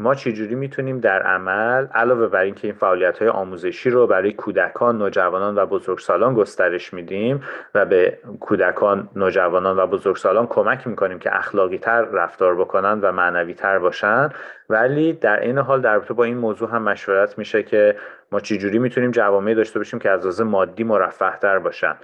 ما 0.00 0.14
چجوری 0.14 0.54
می‌تونیم 0.54 1.00
در 1.00 1.22
عمل 1.22 1.86
علاوه 1.86 2.26
بر 2.26 2.40
اینکه 2.40 2.68
این 2.68 2.76
فعالیت 2.76 3.18
های 3.18 3.28
آموزشی 3.28 3.90
رو 3.90 4.06
برای 4.06 4.32
کودکان، 4.32 4.98
نوجوانان 4.98 5.58
و 5.58 5.66
بزرگسالان 5.66 6.34
گسترش 6.34 6.94
میدیم 6.94 7.42
و 7.74 7.84
به 7.84 8.18
کودکان، 8.40 9.08
نوجوانان 9.16 9.78
و 9.78 9.86
بزرگسالان 9.86 10.46
کمک 10.46 10.86
می‌کنیم 10.86 11.18
که 11.18 11.36
اخلاقی 11.36 11.78
تر 11.78 12.02
رفتار 12.02 12.56
بکنن 12.56 13.00
و 13.00 13.12
معنوی 13.12 13.54
تر 13.54 13.78
باشن. 13.78 14.28
ولی 14.70 15.12
در 15.12 15.40
این 15.40 15.58
حال 15.58 15.80
در 15.80 15.98
با 15.98 16.24
این 16.24 16.36
موضوع 16.36 16.70
هم 16.70 16.82
مشورت 16.82 17.38
میشه 17.38 17.62
که 17.62 17.96
ما 18.32 18.40
چجوری 18.40 18.78
می‌تونیم 18.78 19.10
جوامع 19.10 19.54
داشته 19.54 19.78
باشیم 19.78 19.98
که 19.98 20.10
از 20.10 20.40
مادی 20.40 20.84
مرفه 20.84 21.38
تر 21.38 21.58
باشن 21.58 21.96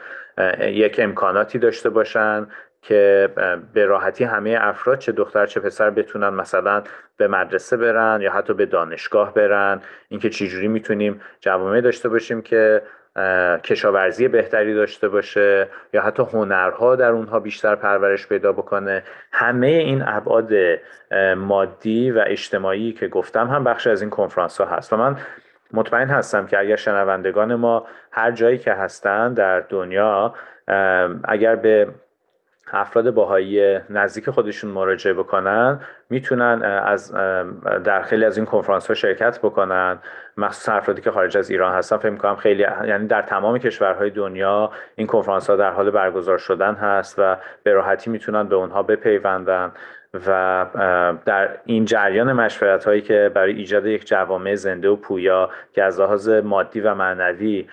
یک 0.60 1.00
امکاناتی 1.02 1.58
داشته 1.58 1.90
باشن. 1.90 2.46
که 2.82 3.28
به 3.74 3.86
راحتی 3.86 4.24
همه 4.24 4.58
افراد 4.60 4.98
چه 4.98 5.12
دختر 5.12 5.46
چه 5.46 5.60
پسر 5.60 5.90
بتونن 5.90 6.28
مثلا 6.28 6.82
به 7.16 7.28
مدرسه 7.28 7.76
برن 7.76 8.20
یا 8.20 8.32
حتی 8.32 8.54
به 8.54 8.66
دانشگاه 8.66 9.34
برن. 9.34 9.80
اینکه 10.08 10.30
چجوری 10.30 10.68
می‌تونیم 10.68 11.20
جوامع 11.40 11.80
داشته 11.80 12.08
باشیم 12.08 12.42
که 12.42 12.82
کشاورزی 13.64 14.28
بهتری 14.28 14.74
داشته 14.74 15.08
باشه 15.08 15.68
یا 15.92 16.02
حتی 16.02 16.22
هنرها 16.22 16.96
در 16.96 17.10
اونها 17.10 17.40
بیشتر 17.40 17.74
پرورش 17.74 18.26
پیدا 18.26 18.52
بکنه. 18.52 19.02
همه 19.32 19.66
این 19.66 20.02
ابعاد 20.06 20.52
مادی 21.36 22.10
و 22.10 22.24
اجتماعی 22.26 22.92
که 22.92 23.08
گفتم 23.08 23.46
هم 23.46 23.64
بخش 23.64 23.86
از 23.86 24.00
این 24.00 24.10
کنفرانس 24.10 24.60
ها 24.60 24.66
هست. 24.76 24.92
و 24.92 24.96
من 24.96 25.16
مطمئن 25.72 26.08
هستم 26.08 26.46
که 26.46 26.58
اگر 26.58 26.76
شنوندگان 26.76 27.54
ما 27.54 27.86
هر 28.12 28.30
جایی 28.30 28.58
که 28.58 28.72
هستن 28.72 29.34
در 29.34 29.60
دنیا 29.60 30.34
اگر 31.24 31.56
به 31.56 31.88
افراد 32.72 33.10
باهایی 33.10 33.78
نزدیک 33.90 34.30
خودشون 34.30 34.70
مراجعه 34.70 35.12
بکنن 35.12 35.80
می‌تونن 36.10 36.62
از 36.62 37.14
در 37.84 38.02
خیلی 38.02 38.24
از 38.24 38.36
این 38.36 38.46
کنفرانس 38.46 38.86
ها 38.86 38.94
شرکت 38.94 39.38
بکنن. 39.38 39.98
مخصوصا 40.36 40.72
افرادی 40.72 41.02
که 41.02 41.10
خارج 41.10 41.36
از 41.36 41.50
ایران 41.50 41.72
هستن 41.72 41.96
فکر 41.96 42.10
می‌کنم 42.10 42.36
خیلی 42.36 42.62
یعنی 42.62 43.06
در 43.06 43.22
تمام 43.22 43.58
کشورهای 43.58 44.10
دنیا 44.10 44.70
این 44.96 45.06
کنفرانس 45.06 45.50
ها 45.50 45.56
در 45.56 45.70
حال 45.70 45.90
برگزار 45.90 46.38
شدن 46.38 46.74
هست 46.74 47.14
و 47.18 47.36
به 47.62 47.72
راحتی 47.72 48.10
می‌تونن 48.10 48.48
به 48.48 48.56
اونها 48.56 48.82
بپیوندن 48.82 49.72
و 50.26 50.66
در 51.24 51.48
این 51.64 51.84
جریان 51.84 52.32
مشورت 52.32 52.84
هایی 52.84 53.00
که 53.00 53.30
برای 53.34 53.52
ایجاد 53.52 53.86
یک 53.86 54.06
جوامع 54.06 54.54
زنده 54.54 54.88
و 54.88 54.96
پویا 54.96 55.50
که 55.72 55.82
از 55.82 56.00
لحاظ 56.00 56.28
مادی 56.28 56.80
و 56.80 56.94
معنوی 56.94 57.68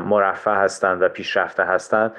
مرفه 0.00 0.50
هستند 0.50 1.02
و 1.02 1.08
پیشرفته 1.08 1.64
هستند 1.64 2.12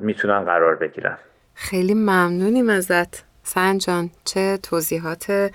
می‌تونن 0.00 0.44
قرار 0.44 0.76
بگیرن. 0.76 1.16
خیلی 1.54 1.94
ممنونیم 1.94 2.70
ازت. 2.70 3.24
سنجان 3.44 4.10
چه 4.24 4.58
توضیحات 4.62 5.52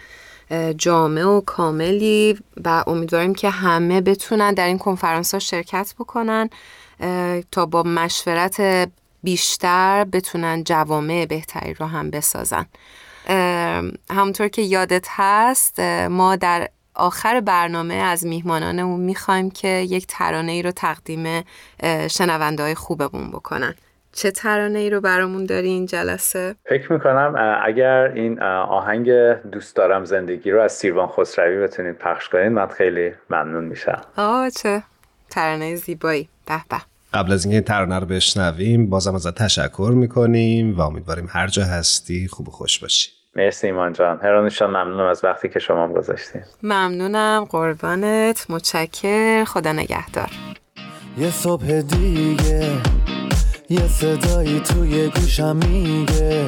جامع 0.77 1.23
و 1.23 1.41
کاملی 1.41 2.39
و 2.65 2.83
امیدواریم 2.87 3.35
که 3.35 3.49
همه 3.49 4.01
بتونن 4.01 4.53
در 4.53 4.67
این 4.67 4.77
کنفرانس 4.77 5.33
ها 5.33 5.39
شرکت 5.39 5.93
بکنن 5.99 6.49
تا 7.51 7.65
با 7.65 7.83
مشورت 7.83 8.89
بیشتر 9.23 10.03
بتونن 10.03 10.63
جوامع 10.63 11.25
بهتری 11.25 11.73
رو 11.73 11.85
هم 11.85 12.09
بسازن. 12.09 12.65
همونطور 14.09 14.47
که 14.47 14.61
یادت 14.61 15.05
هست 15.09 15.79
ما 16.09 16.35
در 16.35 16.69
آخر 16.93 17.41
برنامه 17.41 17.93
از 17.93 18.25
میهمانانمون 18.25 18.99
می‌خوایم 18.99 19.51
که 19.51 19.67
یک 19.67 20.05
ترانه 20.07 20.51
ای 20.51 20.61
رو 20.61 20.71
تقدیم 20.71 21.43
شنونده 22.07 22.75
خوبمون 22.75 23.31
بکنن. 23.31 23.75
چه 24.17 24.31
ترانه 24.31 24.79
ای 24.79 24.89
رو 24.89 25.01
برامون 25.01 25.45
داری 25.45 25.67
این 25.67 25.85
جلسه؟ 25.85 26.55
فکر 26.65 26.93
می‌کنم 26.93 27.59
اگر 27.65 28.11
این 28.15 28.41
آهنگ 28.43 29.11
دوست 29.51 29.75
دارم 29.75 30.05
زندگی 30.05 30.51
رو 30.51 30.61
از 30.61 30.71
سیروان 30.71 31.07
خسروی 31.07 31.57
بتونید 31.57 31.97
پخش 31.97 32.29
کنید 32.29 32.51
من 32.51 32.67
خیلی 32.67 33.11
ممنون 33.29 33.63
میشم. 33.63 34.01
آه 34.17 34.49
چه 34.49 34.83
ترانه 35.29 35.75
زیبایی. 35.75 36.29
به 36.47 36.61
به. 36.69 36.77
قبل 37.13 37.31
از 37.31 37.45
اینکه 37.45 37.61
ترانه 37.61 37.99
رو 37.99 38.05
بشنویم 38.05 38.89
بازم 38.89 39.15
ازت 39.15 39.35
تشکر 39.35 39.91
می‌کنیم 39.95 40.77
و 40.77 40.81
امیدواریم 40.81 41.27
هر 41.29 41.47
جا 41.47 41.63
هستی 41.63 42.27
خوب 42.27 42.47
و 42.47 42.51
خوش 42.51 42.79
باشی. 42.79 43.11
مرسی 43.35 43.67
ایمان 43.67 43.93
جان. 43.93 44.19
هرانوشان 44.23 44.69
ممنونم 44.69 45.07
از 45.09 45.23
وقتی 45.23 45.49
که 45.49 45.59
شما 45.59 45.87
گذاشتیم 45.87 46.43
ممنونم 46.63 47.45
قربانت. 47.49 48.45
متشکر. 48.49 49.43
خدا 49.43 49.71
نگهدار. 49.71 50.29
یه 51.17 51.29
صبح 51.29 51.81
دیگه 51.81 52.96
یه 53.69 53.87
صدایی 53.87 54.59
توی 54.59 55.07
گوشم 55.07 55.55
میگه. 55.55 56.45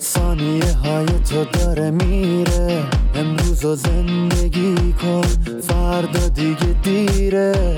ثانیه 0.00 0.72
های 0.84 1.06
تو 1.06 1.44
داره 1.44 1.90
میره. 1.90 2.84
امروز 3.14 3.64
و 3.64 3.74
زندگی 3.74 4.92
کن 4.92 5.22
فردا 5.60 6.28
دیگه 6.28 6.76
دیره. 6.82 7.76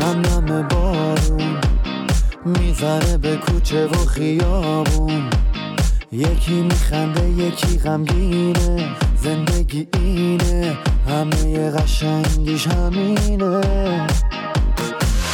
نم 0.00 0.20
نم 0.20 0.68
بارون 0.68 1.56
می‌زنه 2.44 3.18
به 3.18 3.36
کوچه 3.36 3.86
و 3.86 3.96
خیابون. 3.96 5.22
یکی 6.12 6.62
میخنده 6.62 7.28
یکی 7.28 7.78
غمگینه. 7.78 8.88
زندگی 9.22 9.88
اینه 9.94 10.76
همه 11.08 11.70
قشنگیش 11.70 12.66
همینه. 12.66 13.60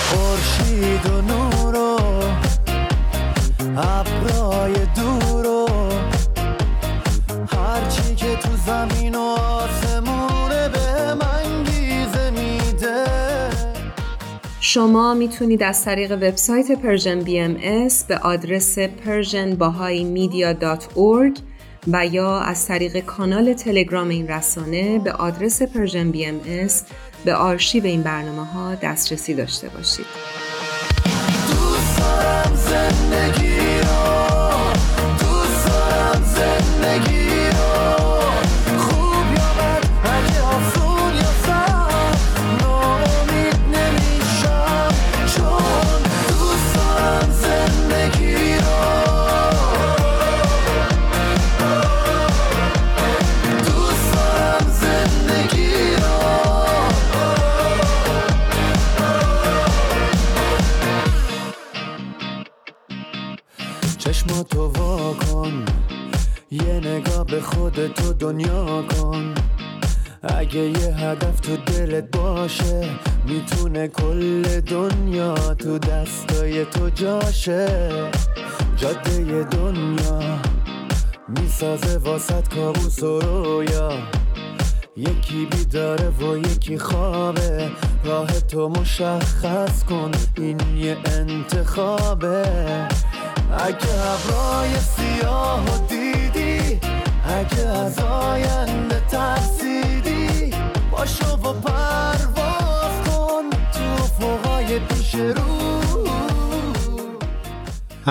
خورشید 0.08 1.06
و 1.06 1.33
ابرای 3.76 4.72
دور 4.72 5.46
و 5.46 5.68
هرچی 7.56 8.14
که 8.14 8.36
تو 8.36 8.48
زمین 8.66 9.14
و 9.14 9.20
آسمونه 9.20 10.68
به 10.68 11.14
من 11.14 11.64
انگیزه 11.64 12.30
میده 12.30 13.04
شما 14.60 15.14
می‌تونید 15.14 15.62
از 15.62 15.84
طریق 15.84 16.12
وبسایت 16.12 16.72
Persian 16.72 17.20
BMS 17.20 18.04
به 18.04 18.18
آدرس 18.18 18.78
persianbahaimedia.org 18.78 21.38
و 21.88 22.06
یا 22.06 22.40
از 22.40 22.66
طریق 22.66 23.00
کانال 23.00 23.52
تلگرام 23.52 24.08
این 24.08 24.28
رسانه 24.28 24.98
به 24.98 25.12
آدرس 25.12 25.62
Persian 25.62 26.10
BMS 26.10 26.84
به 27.24 27.34
آرشیو 27.34 27.84
این 27.84 28.02
برنامه 28.02 28.44
ها 28.44 28.74
دسترسی 28.74 29.34
داشته 29.34 29.68
باشید. 29.68 30.06
دوست 31.50 31.98
دارم 31.98 32.54
زندگی 32.54 33.53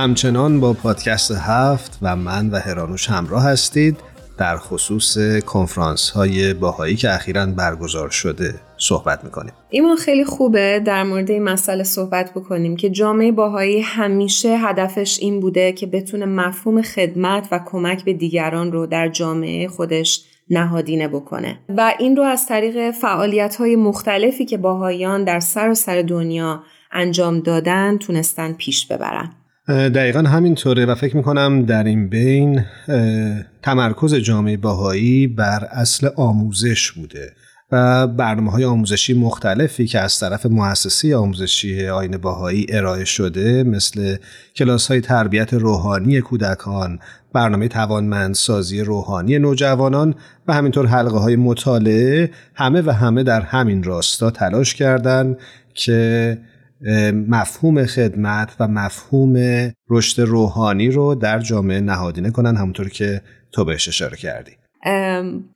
همچنان 0.03 0.59
با 0.59 0.73
پادکست 0.73 1.31
هفت 1.31 1.99
و 2.01 2.15
من 2.15 2.49
و 2.49 2.59
هرانوش 2.59 3.09
همراه 3.09 3.43
هستید 3.43 3.97
در 4.37 4.57
خصوص 4.57 5.17
کنفرانس 5.45 6.09
های 6.09 6.53
باهایی 6.53 6.95
که 6.95 7.13
اخیرا 7.13 7.45
برگزار 7.45 8.09
شده 8.09 8.55
صحبت 8.77 9.23
می‌کنیم. 9.23 9.53
ایمان 9.69 9.95
خیلی 9.97 10.25
خوبه 10.25 10.81
در 10.85 11.03
مورد 11.03 11.31
این 11.31 11.43
مسئله 11.43 11.83
صحبت 11.83 12.31
بکنیم 12.31 12.75
که 12.75 12.89
جامعه 12.89 13.31
باهایی 13.31 13.81
همیشه 13.81 14.57
هدفش 14.57 15.17
این 15.21 15.39
بوده 15.39 15.71
که 15.71 15.87
بتونه 15.87 16.25
مفهوم 16.25 16.81
خدمت 16.81 17.47
و 17.51 17.59
کمک 17.65 18.05
به 18.05 18.13
دیگران 18.13 18.71
رو 18.71 18.85
در 18.85 19.09
جامعه 19.09 19.67
خودش 19.67 20.25
نهادینه 20.49 21.07
بکنه. 21.07 21.59
و 21.77 21.93
این 21.99 22.15
رو 22.15 22.23
از 22.23 22.47
طریق 22.47 22.91
فعالیت 22.91 23.55
های 23.55 23.75
مختلفی 23.75 24.45
که 24.45 24.57
باهایان 24.57 25.23
در 25.23 25.39
سراسر 25.39 25.73
سر 25.73 26.01
دنیا 26.01 26.63
انجام 26.91 27.39
دادن 27.39 27.97
تونستن 27.97 28.53
پیش 28.53 28.87
ببرن. 28.87 29.31
دقیقا 29.67 30.19
همینطوره 30.19 30.85
و 30.85 30.95
فکر 30.95 31.17
می‌کنم 31.17 31.65
در 31.65 31.83
این 31.83 32.09
بین 32.09 32.65
تمرکز 33.61 34.15
جامعه 34.15 34.57
باهایی 34.57 35.27
بر 35.27 35.67
اصل 35.71 36.09
آموزش 36.15 36.91
بوده 36.91 37.33
و 37.71 38.07
برنامه 38.07 38.51
های 38.51 38.65
آموزشی 38.65 39.13
مختلفی 39.13 39.87
که 39.87 39.99
از 39.99 40.19
طرف 40.19 40.45
مؤسسه 40.45 41.15
آموزشی 41.15 41.87
آین 41.87 42.17
باهایی 42.17 42.65
ارائه 42.69 43.05
شده 43.05 43.63
مثل 43.63 44.15
کلاس 44.55 44.87
های 44.87 45.01
تربیت 45.01 45.53
روحانی 45.53 46.21
کودکان، 46.21 46.99
برنامه 47.33 47.67
توانمندسازی 47.67 48.81
روحانی 48.81 49.39
نوجوانان 49.39 50.15
و 50.47 50.53
همینطور 50.53 50.85
حلقه 50.85 51.17
های 51.17 51.35
مطالعه 51.35 52.31
همه 52.55 52.81
و 52.81 52.91
همه 52.91 53.23
در 53.23 53.41
همین 53.41 53.83
راستا 53.83 54.31
تلاش 54.31 54.75
کردند 54.75 55.37
که 55.73 56.37
مفهوم 57.27 57.85
خدمت 57.85 58.55
و 58.59 58.67
مفهوم 58.67 59.35
رشد 59.89 60.21
روحانی 60.21 60.89
رو 60.89 61.15
در 61.15 61.39
جامعه 61.39 61.79
نهادینه 61.79 62.31
کنن 62.31 62.55
همونطور 62.55 62.89
که 62.89 63.21
تو 63.51 63.65
بهش 63.65 63.87
اشاره 63.87 64.17
کردی. 64.17 64.51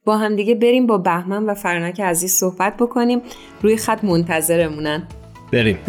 با 0.05 0.17
هم 0.17 0.35
دیگه 0.35 0.55
بریم 0.55 0.87
با 0.87 0.97
بهمن 0.97 1.43
و 1.43 1.53
فرنک 1.53 2.01
عزیز 2.01 2.31
صحبت 2.31 2.77
بکنیم. 2.77 3.21
روی 3.61 3.77
خط 3.77 4.03
منتظرمونن. 4.03 5.03
بریم. 5.51 5.77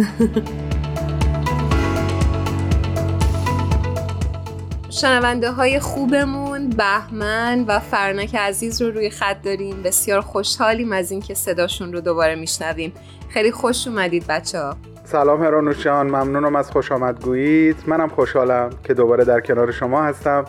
شنونده 5.00 5.50
های 5.50 5.80
خوبمون 5.80 6.70
بهمن 6.70 7.64
و 7.68 7.78
فرنک 7.78 8.34
عزیز 8.34 8.82
رو 8.82 8.90
روی 8.90 9.10
خط 9.10 9.42
داریم. 9.42 9.82
بسیار 9.82 10.20
خوشحالیم 10.20 10.92
از 10.92 11.10
اینکه 11.10 11.34
صداشون 11.34 11.92
رو 11.92 12.00
دوباره 12.00 12.34
میشنویم. 12.34 12.92
خیلی 13.28 13.50
خوش 13.50 13.86
اومدید 13.86 14.26
بچه 14.26 14.58
ها 14.58 14.76
سلام 15.12 15.42
هرانوشان 15.42 16.06
ممنونم 16.06 16.56
از 16.56 16.70
خوش 16.70 16.92
آمدگویید 16.92 17.76
منم 17.86 18.08
خوشحالم 18.08 18.70
که 18.84 18.94
دوباره 18.94 19.24
در 19.24 19.40
کنار 19.40 19.72
شما 19.72 20.02
هستم 20.02 20.44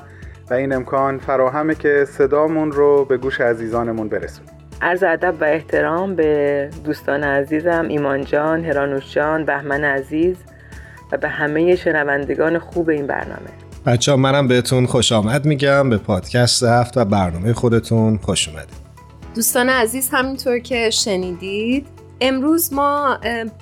و 0.49 0.53
این 0.53 0.73
امکان 0.73 1.19
فراهمه 1.19 1.75
که 1.75 2.05
صدامون 2.09 2.71
رو 2.71 3.05
به 3.05 3.17
گوش 3.17 3.41
عزیزانمون 3.41 4.09
برسونیم. 4.09 4.51
عرض 4.81 5.03
ادب 5.03 5.35
و 5.41 5.43
احترام 5.43 6.15
به 6.15 6.69
دوستان 6.83 7.23
عزیزم 7.23 7.85
ایمان 7.89 8.25
جان، 8.25 8.65
هرانوش 8.65 9.13
جان، 9.13 9.45
بهمن 9.45 9.83
عزیز 9.83 10.35
و 11.11 11.17
به 11.17 11.29
همه 11.29 11.75
شنوندگان 11.75 12.59
خوب 12.59 12.89
این 12.89 13.07
برنامه. 13.07 13.49
بچه 13.85 14.11
ها 14.11 14.17
منم 14.17 14.47
بهتون 14.47 14.85
خوش 14.85 15.11
آمد 15.11 15.45
میگم. 15.45 15.89
به 15.89 15.97
پادکست 15.97 16.63
هفت 16.63 16.97
و 16.97 17.05
برنامه 17.05 17.53
خودتون 17.53 18.17
خوش 18.17 18.47
اومدید. 18.47 18.77
دوستان 19.35 19.69
عزیز 19.69 20.09
همینطور 20.13 20.59
که 20.59 20.89
شنیدید 20.89 21.98
امروز 22.21 22.73
ما 22.73 23.19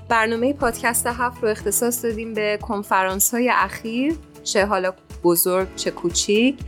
برنامه 0.10 0.54
پادکست 0.54 1.08
هفت 1.08 1.44
رو 1.44 1.50
اختصاص 1.50 2.06
دادیم 2.06 2.34
به 2.34 2.60
کنفرانس 2.62 3.34
های 3.34 3.52
اخیر 3.54 4.14
چه 4.44 4.66
حالا 4.66 4.94
بزرگ 5.24 5.68
چه 5.76 5.92
کوچیک. 5.92 6.60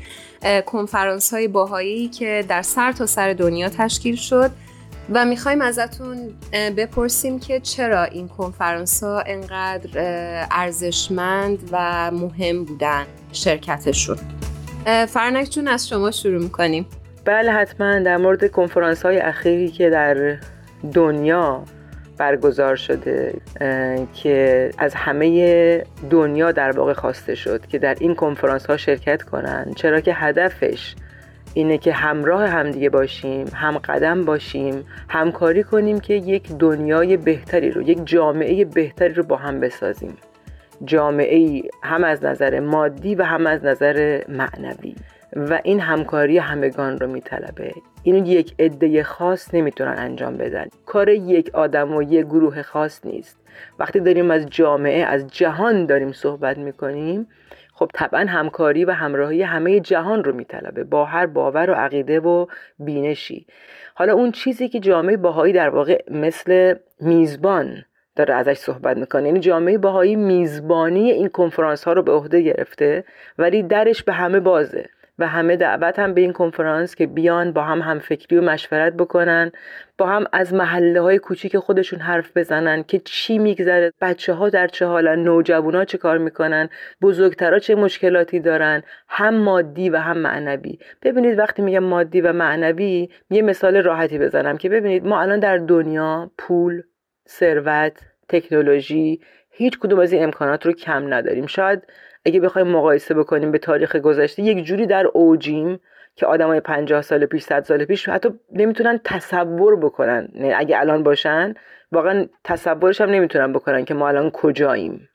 کنفرانس 0.66 1.34
های 1.34 1.48
باهایی 1.48 2.08
که 2.08 2.46
در 2.48 2.62
سر 2.62 2.92
تا 2.92 3.06
سر 3.06 3.34
دنیا 3.34 3.70
تشکیل 3.70 4.16
شد. 4.16 4.52
و 5.14 5.26
می‌خوایم 5.26 5.62
ازتون 5.62 6.18
بپرسیم 6.78 7.40
که 7.40 7.60
چرا 7.60 8.04
این 8.04 8.28
کنفرانس 8.28 9.04
ها 9.04 9.24
انقدر 9.26 9.90
ارزشمند 10.52 11.70
و 11.72 12.12
مهم 12.12 12.64
بودن 12.66 13.06
شرکتشون. 13.32 14.18
فرنک 15.08 15.50
جون 15.50 15.68
از 15.68 15.88
شما 15.88 16.12
شروع 16.12 16.44
می‌کنیم. 16.44 16.86
بله 17.26 17.52
حتما. 17.52 18.00
در 18.00 18.18
مورد 18.18 18.52
کنفرانس 18.52 19.04
های 19.06 19.20
اخیری 19.20 19.72
که 19.72 19.90
در 19.90 20.38
دنیا 20.94 21.64
برگزار 22.20 22.76
شده 22.76 23.34
که 24.14 24.70
از 24.78 24.94
همه 24.96 25.84
دنیا 26.10 26.52
در 26.52 26.72
واقع 26.72 26.94
خواسته 26.94 27.36
شد 27.36 27.66
که 27.68 27.80
در 27.80 27.96
این 28.00 28.16
کنفرانس 28.16 28.66
ها 28.66 28.78
شرکت 28.78 29.24
کنند 29.24 29.76
چرا 29.76 30.00
که 30.00 30.14
هدفش 30.14 30.96
اینه 31.54 31.78
که 31.78 31.94
همراه 31.94 32.48
همدیگه 32.48 32.90
باشیم 32.90 33.48
هم 33.54 33.78
قدم 33.78 34.26
باشیم 34.26 34.86
همکاری 35.10 35.64
کنیم 35.64 36.00
که 36.00 36.14
یک 36.14 36.52
دنیای 36.52 37.18
بهتری 37.18 37.72
رو 37.72 37.82
یک 37.82 38.00
جامعه 38.06 38.66
بهتری 38.66 39.14
رو 39.14 39.24
با 39.24 39.36
هم 39.36 39.60
بسازیم. 39.60 40.18
جامعه 40.86 41.36
ای 41.36 41.64
هم 41.84 42.04
از 42.04 42.24
نظر 42.24 42.60
مادی 42.60 43.16
و 43.16 43.24
هم 43.24 43.48
از 43.48 43.66
نظر 43.66 44.24
معنوی. 44.30 44.96
و 45.36 45.60
این 45.64 45.80
همکاری 45.80 46.38
همگان 46.38 47.00
رو 47.00 47.08
میطلبه. 47.08 47.74
این 48.04 48.26
یک 48.26 48.56
عده 48.60 49.04
خاص 49.04 49.54
نمی‌تونن 49.54 49.96
انجام 49.98 50.38
بدن. 50.38 50.68
کار 50.86 51.10
یک 51.10 51.50
آدم 51.54 51.96
و 51.96 52.04
یک 52.04 52.26
گروه 52.26 52.62
خاص 52.62 53.06
نیست. 53.06 53.38
وقتی 53.80 54.00
داریم 54.00 54.32
از 54.32 54.46
جامعه 54.50 55.04
از 55.04 55.28
جهان 55.28 55.86
داریم 55.86 56.12
صحبت 56.12 56.58
می‌کنیم 56.58 57.28
خب 57.74 57.92
طبعا 57.94 58.20
همکاری 58.20 58.86
و 58.86 58.92
همراهی 58.92 59.42
همه 59.42 59.80
جهان 59.80 60.24
رو 60.24 60.36
میطلبه. 60.36 60.84
با 60.84 61.06
هر 61.06 61.26
باور 61.26 61.70
و 61.70 61.74
عقیده 61.74 62.20
و 62.20 62.46
بینشی. 62.80 63.46
حالا 63.96 64.14
اون 64.14 64.32
چیزی 64.32 64.70
که 64.70 64.80
جامعه 64.80 65.18
باهایی 65.18 65.54
در 65.54 65.70
واقع 65.70 66.04
مثل 66.12 66.76
میزبان 67.02 67.86
داره 68.16 68.34
ازش 68.34 68.58
صحبت 68.58 68.98
می‌کنه. 68.98 69.26
یعنی 69.26 69.40
جامعه 69.40 69.78
باهایی 69.78 70.16
میزبانی 70.16 71.12
این 71.12 71.30
کنفرانس 71.30 71.84
ها 71.84 71.94
رو 71.94 72.04
به 72.04 72.12
عهده 72.12 72.42
گرفته 72.42 73.04
ولی 73.38 73.64
درش 73.64 74.04
به 74.04 74.14
همه 74.14 74.40
بازه. 74.40 74.90
و 75.20 75.28
همه 75.28 75.56
دعوت 75.56 76.00
هم 76.00 76.14
به 76.14 76.22
این 76.22 76.34
کنفرانس 76.34 76.96
که 76.96 77.08
بیان 77.08 77.54
با 77.54 77.64
هم 77.64 77.82
هم 77.82 78.00
فکری 78.00 78.38
و 78.38 78.42
مشورت 78.42 78.94
بکنن 78.94 79.52
با 79.98 80.08
هم 80.08 80.26
از 80.34 80.54
محله 80.54 81.02
های 81.02 81.20
کوچیک 81.20 81.58
خودشون 81.58 82.00
حرف 82.00 82.38
بزنن 82.38 82.84
که 82.84 83.00
چی 83.00 83.38
میگذره 83.38 83.94
بچه 84.02 84.34
ها 84.34 84.50
در 84.50 84.68
چه 84.68 84.86
حالن 84.86 85.28
ها 85.76 85.86
چه 85.86 85.98
کار 85.98 86.18
می‌کنن 86.18 86.70
بزرگترها 87.02 87.60
چه 87.60 87.76
مشکلاتی 87.76 88.40
دارن 88.40 88.84
هم 89.10 89.36
مادی 89.36 89.90
و 89.90 89.98
هم 89.98 90.18
معنوی. 90.18 90.80
ببینید 91.02 91.40
وقتی 91.40 91.62
میگم 91.62 91.84
مادی 91.84 92.22
و 92.22 92.34
معنوی 92.34 93.10
یه 93.30 93.42
مثال 93.42 93.78
راحتی 93.78 94.20
بزنم 94.20 94.58
که 94.58 94.70
ببینید 94.70 95.06
ما 95.06 95.22
الان 95.22 95.40
در 95.40 95.58
دنیا 95.58 96.32
پول 96.38 96.84
ثروت 97.30 98.00
تکنولوژی 98.30 99.22
هیچ 99.52 99.80
کدوم 99.80 100.00
از 100.00 100.14
این 100.14 100.24
امکانات 100.24 100.66
رو 100.66 100.72
کم 100.72 101.14
نداریم. 101.14 101.48
شاید 101.48 101.84
اگه 102.26 102.40
بخوایم 102.40 102.68
مقایسه 102.68 103.14
بکنیم 103.14 103.52
به 103.52 103.58
تاریخ 103.58 103.96
گذشته 103.96 104.44
یک 104.44 104.66
جوری 104.66 104.86
در 104.86 105.08
اوجیم 105.08 105.80
که 106.16 106.26
آدمای 106.26 106.60
50 106.60 107.02
سال 107.02 107.26
پیش 107.26 107.44
100 107.44 107.64
سال 107.64 107.86
پیش 107.86 108.10
حتی 108.10 108.30
نمی‌تونن 108.52 109.00
تصور 109.04 109.76
بکنن. 109.76 110.30
اگه 110.56 110.80
الان 110.80 111.04
باشن 111.04 111.54
واقعا 111.92 112.28
تصورش 112.44 113.02
هم 113.02 113.10
نمی‌تونن 113.10 113.54
بکنن 113.54 113.86
که 113.86 113.94
ما 113.94 114.08
الان 114.08 114.32
کجاییم. 114.32 115.10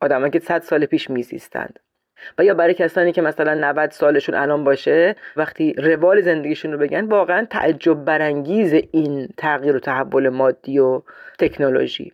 آدمایی 0.00 0.30
که 0.30 0.38
100 0.38 0.62
سال 0.62 0.86
پیش 0.86 1.10
میزیستند. 1.10 1.78
و 2.38 2.44
یا 2.44 2.54
برای 2.54 2.74
کسانی 2.74 3.12
که 3.12 3.22
مثلا 3.22 3.54
90 3.54 3.90
سالشون 3.90 4.34
الان 4.34 4.64
باشه 4.64 5.16
وقتی 5.36 5.72
روال 5.72 6.20
زندگیشون 6.20 6.72
رو 6.72 6.78
بگن 6.78 7.04
واقعا 7.04 7.46
تعجب 7.50 8.04
برانگیز 8.04 8.74
این 8.92 9.28
تغییر 9.36 9.76
و 9.76 9.78
تحول 9.78 10.28
مادی 10.28 10.78
و 10.78 11.02
تکنولوژی. 11.38 12.12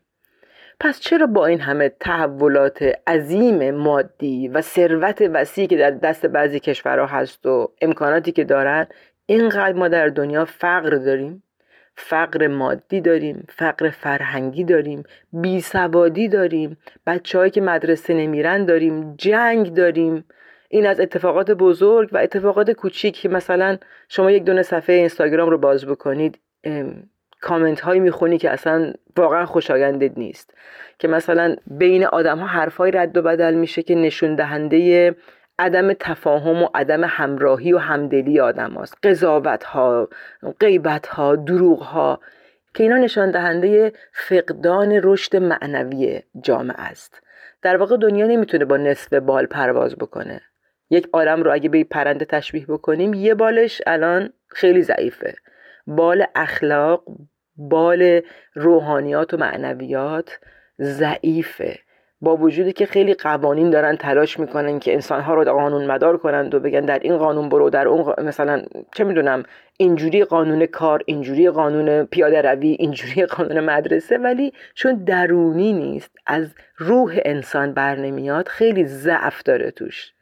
پس 0.85 1.01
چرا 1.01 1.27
با 1.27 1.47
این 1.47 1.61
همه 1.61 1.89
تحولات 1.89 2.83
عظیم 3.07 3.71
مادی 3.71 4.49
و 4.49 4.61
ثروت 4.61 5.23
وسیعی 5.33 5.67
که 5.67 5.77
در 5.77 5.91
دست 5.91 6.27
بعضی 6.27 6.61
کشورها 6.61 7.07
هست 7.07 7.47
و 7.47 7.73
امکاناتی 7.81 8.33
که 8.33 8.45
دارن 8.45 8.87
اینقدر 9.27 9.73
ما 9.73 9.89
در 9.89 10.09
دنیا 10.09 10.45
فقر 10.45 10.91
داریم؟ 10.91 11.43
فقر 11.97 12.47
مادی 12.47 13.01
داریم 13.01 13.47
فقر 13.49 13.91
فرهنگی 13.91 14.65
داریم 14.65 15.03
بیسوادی 15.33 16.29
داریم 16.29 16.77
بچههایی 17.07 17.51
که 17.51 17.61
مدرسه 17.61 18.15
نمیرن 18.15 18.65
داریم 18.65 19.15
جنگ 19.17 19.75
داریم. 19.75 20.25
این 20.69 20.87
از 20.87 21.01
اتفاقات 21.01 21.51
بزرگ 21.51 22.09
و 22.13 22.19
اتفاقات 22.19 22.71
کوچیک 22.71 23.21
که 23.21 23.29
مثلا 23.29 23.79
شما 24.09 24.31
یک 24.31 24.45
دونه 24.45 24.63
صفحه 24.63 24.97
اینستاگرام 24.97 25.51
رو 25.51 25.59
باز 25.59 25.87
بکنید 25.87 26.39
کامنت 27.43 27.81
هایی 27.81 28.01
می‌خونی 28.01 28.39
که 28.39 28.51
اصلا 28.51 28.93
واقعا 29.17 29.47
خوشایندت 29.47 30.19
نیست. 30.19 30.55
که 30.99 31.09
مثلا 31.09 31.57
بین 31.67 32.05
آدم 32.05 32.39
ها 32.39 32.47
حرفای 32.47 32.91
رد 32.91 33.17
و 33.17 33.23
بدل 33.23 33.55
میشه 33.55 33.83
که 33.83 33.95
نشون 33.95 34.35
دهنده 34.35 35.15
عدم 35.59 35.93
تفاهم 35.93 36.63
و 36.63 36.69
عدم 36.75 37.05
همراهی 37.05 37.73
و 37.73 37.79
همدلی 37.79 38.41
آدم 38.41 38.71
هاست. 38.71 38.95
قضاوت 39.03 39.65
ها 39.65 40.09
غیبت 40.61 41.07
ها 41.07 41.37
دروغ 41.37 41.83
ها 41.83 42.21
که 42.75 42.83
اینا 42.83 42.97
نشان 42.97 43.31
دهنده 43.31 43.93
فقدان 44.13 45.01
رشد 45.03 45.37
معنوی 45.37 46.23
جامعه 46.43 46.81
است. 46.81 47.23
در 47.63 47.77
واقع 47.77 47.97
دنیا 47.97 48.27
نمی‌تونه 48.27 48.65
با 48.65 48.77
نصف 48.77 49.13
بال 49.13 49.47
پرواز 49.47 49.97
بکنه. 49.97 50.41
یک 50.91 51.09
آدم 51.13 51.43
رو 51.43 51.53
اگه 51.53 51.69
به 51.69 51.85
پرنده 51.85 52.25
تشبیه 52.25 52.67
بکنیم 52.67 53.15
یه 53.15 53.35
بالش 53.35 53.83
الان 53.87 54.33
خیلی 54.49 54.83
ضعیفه. 54.83 55.35
بال 55.87 56.25
اخلاق 56.35 57.05
بال 57.69 58.21
روحانیات 58.55 59.35
و 59.35 59.37
معنویات 59.37 60.39
ضعیفه. 60.81 61.79
با 62.21 62.37
وجودی 62.37 62.73
که 62.73 62.87
خیلی 62.87 63.15
قوانین 63.15 63.71
دارن 63.71 63.97
تلاش 63.97 64.39
می‌کنن 64.39 64.79
که 64.79 64.93
انسانها 64.93 65.35
رو 65.35 65.45
قانون 65.45 65.87
مدار 65.87 66.17
کنند 66.17 66.55
و 66.55 66.61
بگن 66.61 66.81
در 66.81 66.99
این 66.99 67.19
قانون 67.19 67.49
برو 67.49 67.71
در 67.71 67.89
اون 67.89 68.15
مثلا 68.25 68.63
چه 68.95 69.05
می‌دونم 69.05 69.43
اینجوری 69.77 70.25
قانون 70.25 70.67
کار 70.67 71.03
اینجوری 71.07 71.51
قانون 71.51 72.05
پیاده 72.05 72.43
روی 72.43 72.69
اینجوری 72.69 73.25
قانون 73.37 73.61
مدرسه 73.61 74.19
ولی 74.19 74.53
چون 74.75 75.05
درونی 75.05 75.73
نیست 75.73 76.11
از 76.27 76.55
روح 76.77 77.21
انسان 77.25 77.73
بر 77.73 77.97
نمیاد 77.97 78.49
خیلی 78.49 78.85
ضعف 78.87 79.43
داره 79.43 79.71
توش. 79.71 80.13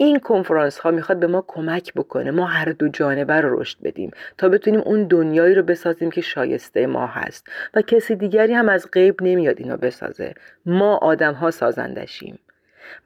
این 0.00 0.18
کنفرانس 0.18 0.78
ها 0.78 0.90
می‌خواد 0.90 1.18
به 1.18 1.26
ما 1.26 1.44
کمک 1.46 1.94
بکنه. 1.94 2.30
ما 2.30 2.46
هر 2.46 2.64
دو 2.64 2.88
جانبه 2.88 3.40
رو 3.40 3.60
رشد 3.60 3.78
بدیم 3.82 4.10
تا 4.38 4.48
بتونیم 4.48 4.80
اون 4.80 5.04
دنیایی 5.04 5.54
رو 5.54 5.62
بسازیم 5.62 6.10
که 6.10 6.20
شایسته 6.20 6.86
ما 6.86 7.06
هست. 7.06 7.46
و 7.74 7.82
کسی 7.82 8.16
دیگری 8.16 8.54
هم 8.54 8.68
از 8.68 8.90
غیب 8.92 9.22
نمیاد 9.22 9.56
اینو 9.58 9.76
بسازه. 9.76 10.34
ما 10.66 10.96
آدم 10.96 11.34
ها 11.34 11.50
سازندشیم. 11.50 12.38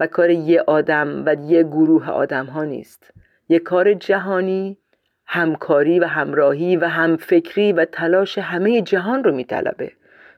و 0.00 0.06
کار 0.06 0.30
یه 0.30 0.60
آدم 0.66 1.22
و 1.26 1.34
یه 1.34 1.62
گروه 1.62 2.10
آدم 2.10 2.46
ها 2.46 2.64
نیست. 2.64 3.10
یه 3.48 3.58
کار 3.58 3.94
جهانی 3.94 4.78
همکاری 5.26 5.98
و 5.98 6.06
همراهی 6.06 6.76
و 6.76 6.84
همفکری 6.84 7.72
و 7.72 7.84
تلاش 7.84 8.38
همه 8.38 8.82
جهان 8.82 9.24
رو 9.24 9.32
میطلبه. 9.32 9.92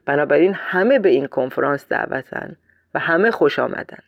بنابراین 0.06 0.54
همه 0.54 0.98
به 0.98 1.08
این 1.08 1.26
کنفرانس 1.26 1.88
دعوتن 1.88 2.56
و 2.94 2.98
همه 2.98 3.30
خوش 3.30 3.58
آمدن. 3.58 3.98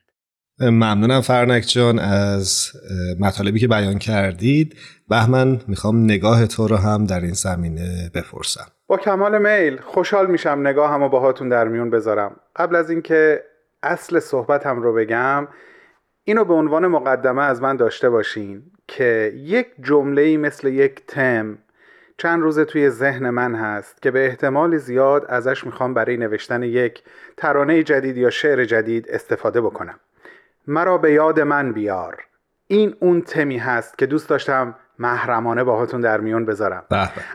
ممنونم 0.61 1.21
فرنک 1.21 1.65
جان 1.69 1.99
از 1.99 2.73
مطالبی 3.21 3.61
که 3.61 3.69
بیان 3.69 3.99
کردید. 3.99 4.77
بهمن 5.09 5.61
می‌خوام 5.69 6.05
نگاه 6.05 6.47
تو 6.47 6.69
رو 6.69 6.77
هم 6.77 7.05
در 7.05 7.21
این 7.21 7.33
زمینه 7.33 8.11
بپرسم. 8.15 8.67
با 8.87 8.97
کمال 8.97 9.39
میل 9.39 9.77
خوشحال 9.77 10.27
میشم 10.27 10.59
نگاه 10.63 10.91
همو 10.91 11.09
باهاتون 11.09 11.49
در 11.49 11.69
میون 11.69 11.91
بذارم. 11.91 12.37
قبل 12.57 12.77
از 12.77 12.91
اینکه 12.91 13.45
اصل 13.83 14.19
صحبتم 14.19 14.83
رو 14.83 14.95
بگم 14.95 15.49
اینو 16.25 16.45
به 16.45 16.55
عنوان 16.55 16.87
مقدمه 16.87 17.43
از 17.43 17.63
من 17.63 17.77
داشته 17.77 18.11
باشین 18.11 18.63
که 18.89 19.33
یک 19.37 19.67
جمله 19.83 20.37
مثل 20.37 20.69
یک 20.69 21.03
تم 21.07 21.59
چند 22.19 22.43
روزه 22.43 22.65
توی 22.65 22.91
ذهن 22.91 23.31
من 23.31 23.55
هست 23.55 24.03
که 24.03 24.11
به 24.11 24.27
احتمال 24.27 24.77
زیاد 24.77 25.27
ازش 25.29 25.67
می‌خوام 25.67 25.95
برای 25.95 26.17
نوشتن 26.17 26.63
یک 26.63 27.03
ترانه 27.37 27.83
جدید 27.83 28.17
یا 28.17 28.31
شعر 28.31 28.65
جدید 28.65 29.07
استفاده 29.11 29.61
بکنم. 29.61 30.01
مرا 30.69 30.99
به 30.99 31.13
یاد 31.13 31.41
من 31.41 31.73
بیار. 31.73 32.25
این 32.67 32.97
اون 33.01 33.23
تمی 33.23 33.59
هست 33.59 33.99
که 33.99 34.07
دوست 34.07 34.29
داشتم 34.29 34.75
محرمانه 34.99 35.65
باهاتون 35.65 36.01
در 36.01 36.21
میون 36.21 36.45
بذارم. 36.45 36.85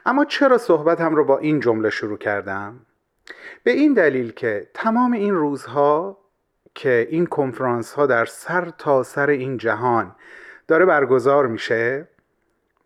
اما 0.06 0.26
چرا 0.26 0.58
صحبتم 0.58 1.16
رو 1.16 1.26
با 1.26 1.38
این 1.38 1.60
جمله 1.60 1.90
شروع 1.90 2.18
کردم؟ 2.18 2.80
به 3.64 3.72
این 3.72 3.94
دلیل 3.94 4.32
که 4.32 4.70
تمام 4.74 5.12
این 5.12 5.34
روزها 5.34 6.18
که 6.76 7.08
این 7.10 7.26
کنفرانس 7.26 7.94
ها 7.94 8.06
در 8.06 8.26
سر 8.26 8.70
تا 8.78 9.04
سر 9.04 9.30
این 9.30 9.58
جهان 9.58 10.16
داره 10.68 10.86
برگزار 10.86 11.48
میشه 11.48 12.08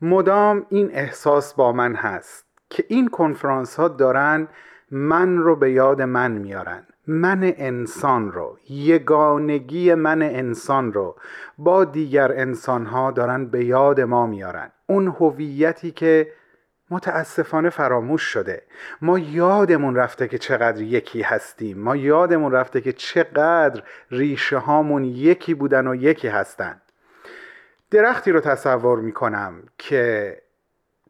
مدام 0.02 0.66
این 0.70 0.90
احساس 0.94 1.54
با 1.54 1.72
من 1.72 1.96
هست 1.96 2.46
که 2.70 2.86
این 2.88 3.08
کنفرانس 3.08 3.76
ها 3.76 3.88
دارن 3.88 4.48
من 4.92 5.38
رو 5.38 5.56
به 5.56 5.72
یاد 5.72 6.02
من 6.02 6.32
میارن. 6.32 6.87
من 7.08 7.54
انسان 7.58 8.32
رو 8.32 8.58
یگانگی 8.70 9.94
من 9.94 10.22
انسان 10.22 10.94
رو 10.94 11.16
با 11.58 11.86
دیگر 11.86 12.32
انسان 12.32 12.86
ها 12.86 13.12
دارن 13.12 13.46
به 13.46 13.66
یاد 13.66 14.02
ما 14.02 14.28
میارن. 14.28 14.72
اون 14.88 15.08
هویتی 15.08 15.92
که 15.92 16.32
متاسفانه 16.90 17.70
فراموش 17.70 18.22
شده. 18.22 18.64
ما 19.02 19.20
یادمون 19.20 19.96
رفته 19.96 20.28
که 20.28 20.38
چقدر 20.38 20.82
یکی 20.82 21.22
هستیم. 21.22 21.78
ما 21.78 21.96
یادمون 21.96 22.52
رفته 22.52 22.82
که 22.82 22.94
چقدر 22.94 23.84
ریشه 24.12 24.58
هامون 24.58 25.04
یکی 25.04 25.54
بودن 25.54 25.88
و 25.88 25.96
یکی 25.96 26.28
هستن. 26.28 26.82
درختی 27.92 28.32
رو 28.32 28.40
تصور 28.40 29.00
می‌کنم 29.00 29.64
که 29.78 30.38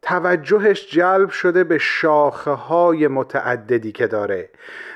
توجهش 0.02 0.92
جلب 0.92 1.30
شده 1.30 1.64
به 1.64 1.78
شاخه 1.78 2.52
های 2.52 3.08
متعددی 3.08 3.92
که 3.92 4.08
داره 4.08 4.50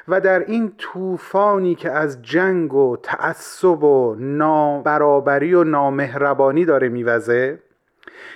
و 0.07 0.21
در 0.21 0.39
این 0.39 0.73
طوفانی 0.77 1.75
که 1.75 1.91
از 1.91 2.21
جنگ 2.21 2.73
و 2.73 2.97
تعصب 3.03 3.83
و 3.83 4.15
نابرابری 4.19 5.53
و 5.53 5.63
نامهربانی 5.63 6.65
داره 6.65 6.89
میوزه 6.89 7.59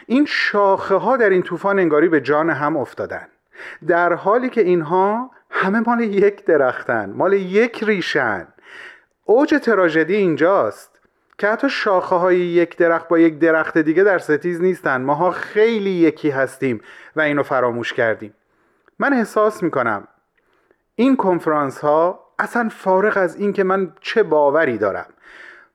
این 0.05 0.26
شاخه 0.26 0.95
ها 0.95 1.18
در 1.18 1.30
این 1.30 1.43
طوفان 1.43 1.80
انگاری 1.80 2.09
به 2.09 2.22
جان 2.22 2.49
هم 2.49 2.78
افتادن. 2.78 3.28
در 3.88 4.13
حالی 4.13 4.49
که 4.49 4.61
اینها 4.61 5.32
همه 5.49 5.80
مال 5.80 6.01
یک 6.01 6.45
درختن 6.45 7.13
مال 7.16 7.34
یک 7.34 7.84
ریشن. 7.84 8.47
اوج 9.26 9.55
تراژدی 9.63 10.16
اینجاست. 10.16 10.95
که 11.38 11.47
حتی 11.47 11.69
شاخه 11.69 12.15
های 12.15 12.38
یک 12.38 12.77
درخت 12.77 13.07
با 13.07 13.19
یک 13.19 13.39
درخت 13.39 13.77
دیگه 13.77 14.03
در 14.03 14.17
ستیز 14.17 14.61
نیستن. 14.61 15.01
ماها 15.01 15.31
خیلی 15.31 15.89
یکی 15.89 16.29
هستیم 16.29 16.81
و 17.15 17.21
اینو 17.21 17.43
فراموش 17.43 17.93
کردیم. 17.93 18.33
من 18.99 19.13
احساس 19.13 19.63
می‌کنم 19.63 20.07
این 20.95 21.15
کنفرانس 21.15 21.79
ها 21.79 22.19
اصلا 22.39 22.69
فارغ 22.69 23.17
از 23.17 23.36
این 23.36 23.53
که 23.53 23.63
من 23.63 23.93
چه 24.01 24.23
باوری 24.23 24.77
دارم. 24.77 25.07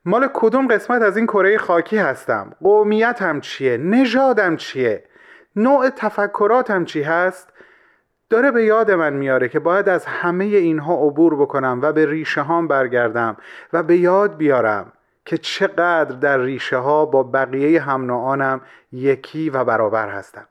مال 0.05 0.29
کدوم 0.33 0.67
قسمت 0.67 1.01
از 1.01 1.17
این 1.17 1.27
کره 1.27 1.57
خاکی 1.57 1.97
هستم؟ 1.97 2.51
قومیتم 2.61 3.39
چیه؟ 3.39 3.77
نژادم 3.77 4.55
چیه؟ 4.55 5.03
نوع 5.55 5.89
تفکراتم 5.89 6.85
چی 6.85 7.01
هست؟ 7.01 7.53
داره 8.29 8.51
به 8.51 8.63
یاد 8.63 8.91
من 8.91 9.13
میاره 9.13 9.49
که 9.49 9.59
باید 9.59 9.89
از 9.89 10.05
همه 10.05 10.45
اینها 10.45 10.93
عبور 10.93 11.35
بکنم 11.35 11.79
و 11.81 11.93
به 11.93 12.05
ریشه 12.05 12.41
هام 12.41 12.67
برگردم 12.67 13.37
و 13.73 13.83
به 13.83 13.97
یاد 13.97 14.37
بیارم. 14.37 14.93
که 15.25 15.37
چقدر 15.37 16.03
در 16.03 16.37
ریشه 16.37 16.77
ها 16.77 17.05
با 17.05 17.23
بقیه 17.23 17.81
هم 17.81 18.61
یکی 18.91 19.49
و 19.49 19.63
برابر 19.63 20.09
هستم. 20.09 20.47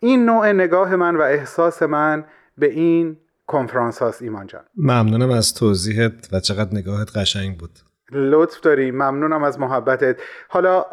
این 0.00 0.24
نوع 0.24 0.52
نگاه 0.52 0.96
من 0.96 1.16
و 1.16 1.20
احساس 1.20 1.82
من 1.82 2.24
به 2.58 2.66
این 2.66 3.16
کنفرانس 3.46 3.98
هاست 3.98 4.22
ایمان 4.22 4.46
جان. 4.46 4.62
ممنونم 4.76 5.30
از 5.30 5.54
توضیحت 5.54 6.28
و 6.32 6.40
چقدر 6.40 6.68
نگاهت 6.72 7.16
قشنگ 7.16 7.58
بود. 7.58 7.70
لطف 8.12 8.60
داری 8.60 8.90
ممنونم 8.90 9.42
از 9.42 9.60
محبتت. 9.60 10.16
حالا 10.48 10.84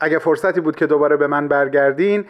اگه 0.00 0.18
فرصتی 0.18 0.60
بود 0.60 0.76
که 0.76 0.86
دوباره 0.86 1.16
به 1.16 1.26
من 1.26 1.48
برگردین 1.48 2.24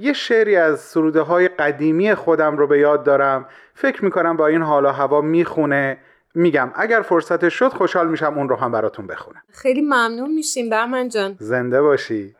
یه 0.00 0.12
شعری 0.12 0.56
از 0.56 0.80
سروده 0.80 1.20
های 1.20 1.48
قدیمی 1.48 2.14
خودم 2.14 2.56
رو 2.56 2.66
به 2.66 2.78
یاد 2.78 3.04
دارم. 3.04 3.46
فکر 3.74 4.04
می‌کنم 4.04 4.36
با 4.36 4.46
این 4.46 4.62
حالا 4.62 4.92
هوا 4.92 5.20
می‌خونه. 5.20 5.98
میگم 6.38 6.72
اگر 6.74 7.02
فرصت 7.02 7.48
شد 7.48 7.68
خوشحال 7.68 8.08
میشم 8.08 8.38
اون 8.38 8.48
رو 8.48 8.56
هم 8.56 8.72
براتون 8.72 9.06
بخونم. 9.06 9.42
خیلی 9.52 9.80
ممنون 9.80 10.34
میشیم 10.34 10.70
برمن 10.70 11.08
جان. 11.08 11.36
زنده 11.38 11.82
باشی. 11.82 12.34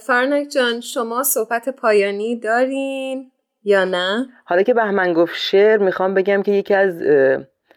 فرنک 0.00 0.48
جان 0.48 0.80
شما 0.80 1.22
صحبت 1.22 1.68
پایانی 1.68 2.40
دارین 2.40 3.30
یا 3.62 3.84
نه؟ 3.84 4.26
حالا 4.44 4.62
که 4.62 4.74
بهمن 4.74 5.12
گفت 5.12 5.34
شعر 5.36 5.78
می‌خوام 5.78 6.14
بگم 6.14 6.42
که 6.42 6.52
یکی 6.52 6.74
از 6.74 7.02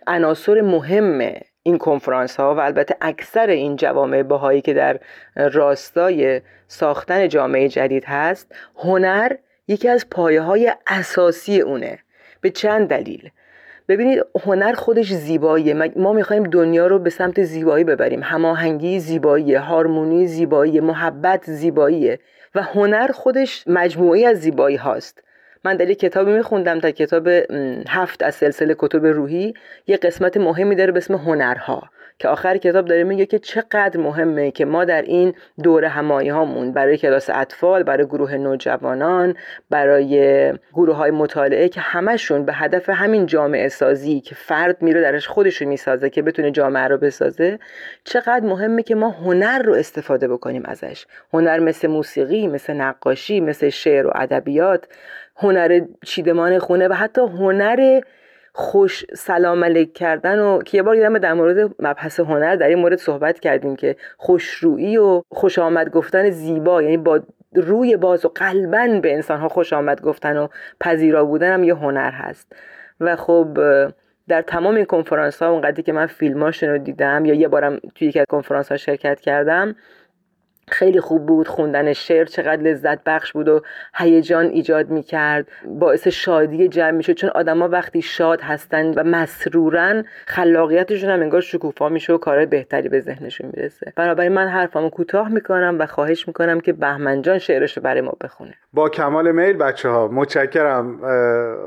عناصر 0.07 0.61
مهم 0.61 1.33
این 1.63 1.77
کنفرانس 1.77 2.35
ها 2.35 2.55
و 2.55 2.59
البته 2.59 2.97
اکثر 3.01 3.47
این 3.47 3.75
جوامع 3.75 4.23
باهایی 4.23 4.61
که 4.61 4.73
در 4.73 4.99
راستای 5.35 6.41
ساختن 6.67 7.27
جامعه 7.27 7.69
جدید 7.69 8.03
هست 8.05 8.55
هنر 8.75 9.35
یکی 9.67 9.89
از 9.89 10.09
پایه 10.09 10.41
های 10.41 10.73
اساسی 10.87 11.61
اونه. 11.61 11.99
به 12.41 12.49
چند 12.49 12.89
دلیل؟ 12.89 13.31
ببینید 13.87 14.25
هنر 14.45 14.73
خودش 14.73 15.13
زیباییه. 15.13 15.73
ما 15.95 16.13
می‌خوایم 16.13 16.43
دنیا 16.43 16.87
رو 16.87 16.99
به 16.99 17.09
سمت 17.09 17.43
زیبایی 17.43 17.83
ببریم. 17.83 18.23
هماهنگی 18.23 18.99
زیبایی 18.99 19.55
هارمونی 19.55 20.27
زیبایی 20.27 20.79
محبت 20.79 21.43
زیباییه 21.45 22.19
و 22.55 22.61
هنر 22.61 23.07
خودش 23.13 23.63
مجموعی 23.67 24.25
از 24.25 24.37
زیبایی 24.37 24.75
هاست. 24.75 25.23
من 25.65 25.77
در 25.77 25.89
یک 25.89 25.99
کتابی 25.99 26.31
میخوندم 26.31 26.79
تا 26.79 26.91
کتاب 26.91 27.27
هفت 27.87 28.23
از 28.23 28.35
سلسله 28.35 28.75
کتب 28.77 29.05
روحی 29.05 29.53
یه 29.87 29.97
قسمت 29.97 30.37
مهمی 30.37 30.75
داره 30.75 30.91
به 30.91 30.97
اسم 30.97 31.13
هنرها. 31.13 31.89
که 32.19 32.27
آخر 32.27 32.57
کتاب 32.57 32.85
داره 32.85 33.03
میگه 33.03 33.25
که 33.25 33.39
چقدر 33.39 33.99
مهمه 33.99 34.51
که 34.51 34.65
ما 34.65 34.85
در 34.85 35.01
این 35.01 35.33
دوره 35.63 35.87
همایی 35.87 36.29
هامون 36.29 36.71
برای 36.71 36.97
کلاس 36.97 37.29
اطفال 37.29 37.83
برای 37.83 38.05
گروه 38.05 38.35
نوجوانان 38.35 39.35
برای 39.69 40.53
گروه 40.73 40.95
های 40.95 41.11
مطالعه 41.11 41.69
که 41.69 41.81
همشون 41.81 42.45
به 42.45 42.53
هدف 42.53 42.89
همین 42.89 43.25
جامعه 43.25 43.67
سازی 43.67 44.21
که 44.21 44.35
فرد 44.35 44.81
میره 44.81 45.01
درش 45.01 45.27
خودش 45.27 45.61
رو 45.61 45.67
می‌سازه 45.67 46.09
که 46.09 46.21
بتونه 46.21 46.51
جامعه 46.51 46.87
رو 46.87 46.97
بسازه 46.97 47.59
چقدر 48.03 48.45
مهمه 48.45 48.83
که 48.83 48.95
ما 48.95 49.09
هنر 49.09 49.59
رو 49.59 49.73
استفاده 49.73 50.27
بکنیم 50.27 50.63
ازش. 50.65 51.05
هنر 51.33 51.59
مثل 51.59 51.87
موسیقی 51.87 52.47
مثل 52.47 52.73
نقاشی 52.73 53.39
مثل 53.39 53.69
شعر 53.69 54.07
و 54.07 54.11
ادبیات 54.15 54.87
هنر 55.35 55.81
چیدمان 56.05 56.59
خونه 56.59 56.87
و 56.87 56.93
حتی 56.93 57.21
هنر 57.21 58.01
خوش 58.55 59.05
سلام 59.13 59.63
علیک 59.63 59.93
کردن 59.93 60.39
و 60.39 60.61
که 60.61 60.77
یه 60.77 60.83
بار 60.83 60.95
یادم 60.95 61.17
در 61.17 61.33
مورد 61.33 61.75
مبحث 61.79 62.19
هنر 62.19 62.55
در 62.55 62.67
این 62.67 62.79
مورد 62.79 62.99
صحبت 62.99 63.39
کردیم 63.39 63.75
که 63.75 63.95
خوشرویی 64.17 64.97
و 64.97 65.21
خوش 65.29 65.59
آمد 65.59 65.89
گفتن 65.89 66.29
زیبا 66.29 66.81
یعنی 66.81 66.97
با 66.97 67.19
روی 67.55 67.97
باز 67.97 68.25
و 68.25 68.29
قلبا 68.35 68.99
به 69.01 69.13
انسان 69.13 69.39
ها 69.39 69.49
خوش 69.49 69.73
آمد 69.73 70.01
گفتن 70.01 70.37
و 70.37 70.47
پذیرا 70.79 71.25
بودن 71.25 71.53
هم 71.53 71.63
یه 71.63 71.75
هنر 71.75 72.11
هست. 72.11 72.55
و 72.99 73.15
خب 73.15 73.57
در 74.27 74.41
تمام 74.41 74.75
این 74.75 74.85
کنفرانس 74.85 75.41
ها 75.41 75.49
اونقدری 75.49 75.83
که 75.83 75.93
من 75.93 76.05
فیلماشون 76.05 76.69
رو 76.69 76.77
دیدم 76.77 77.25
یا 77.25 77.33
یه 77.33 77.47
بارم 77.47 77.79
توی 77.95 78.07
یکی 78.07 78.19
از 78.19 78.25
کنفرانس 78.29 78.71
ها 78.71 78.77
شرکت 78.77 79.19
کردم 79.19 79.75
خیلی 80.67 80.99
خوب 80.99 81.25
بود 81.25 81.47
خوندن 81.47 81.93
شعر 81.93 82.25
چقدر 82.25 82.61
لذت 82.61 83.03
بخش 83.03 83.33
بود 83.33 83.47
و 83.47 83.61
هیجان 83.95 84.45
ایجاد 84.45 84.89
می 84.89 85.03
کرد 85.03 85.47
باعث 85.65 86.07
شادی 86.07 86.67
جمع 86.67 86.91
می 86.91 87.03
شد 87.03 87.13
چون 87.13 87.29
آدما 87.29 87.69
وقتی 87.69 88.01
شاد 88.01 88.41
هستن 88.41 88.93
و 88.93 89.03
مسرورن 89.03 90.05
خلاقیتشون 90.25 91.09
هم 91.09 91.21
انگار 91.21 91.41
شکوفا 91.41 91.89
میشه 91.89 92.13
و 92.13 92.17
کارهای 92.17 92.45
بهتری 92.45 92.89
به 92.89 92.99
ذهنشون 92.99 93.51
می‌رسه. 93.53 93.93
بنابراین 93.95 94.31
من 94.31 94.47
حرفامو 94.47 94.89
کوتاه 94.89 95.29
می‌کنم 95.29 95.75
و 95.79 95.85
خواهش 95.85 96.27
می‌کنم 96.27 96.59
که 96.59 96.73
بهمن 96.73 97.21
جان 97.21 97.37
شعرش 97.37 97.77
رو 97.77 97.83
برای 97.83 98.01
ما 98.01 98.13
بخونه. 98.21 98.53
با 98.73 98.89
کمال 98.89 99.31
میل 99.31 99.57
بچه 99.57 99.89
ها 99.89 100.07
متشکرم 100.07 101.03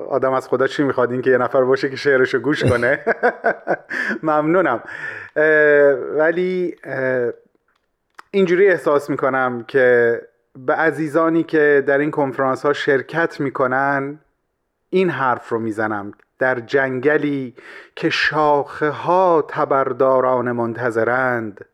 آدم 0.09 0.33
از 0.33 0.49
خدا 0.49 0.67
چی 0.67 0.83
می‌خواد؟ 0.83 1.13
این 1.13 1.23
که 1.23 1.31
یه 1.31 1.39
نفر 1.39 1.65
باشه 1.65 1.91
که 1.91 1.97
شعرش 1.97 2.35
رو 2.35 2.41
گوش 2.41 2.65
کنه. 2.65 2.99
ممنونم. 4.23 4.83
ولی 6.17 6.75
اینجوری 8.37 8.69
احساس 8.69 9.11
می‌کنم 9.11 9.65
که 9.69 10.21
به 10.59 10.75
عزیزانی 10.75 11.43
که 11.43 11.85
در 11.87 11.99
این 11.99 12.11
کنفرانس 12.11 12.67
ها 12.67 12.73
شرکت 12.73 13.41
می‌کنن 13.41 14.21
این 14.91 15.11
حرف 15.11 15.49
رو 15.49 15.59
می‌زنم. 15.59 16.13
در 16.39 16.61
جنگلی 16.61 17.55
که 17.95 18.11
شاخه 18.11 18.91
ها 18.91 19.45
تبرداران 19.49 20.53
منتظرند 20.53 21.65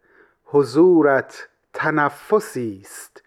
حضورت 0.45 1.49
تنفسی 1.73 2.81
است. 2.85 3.23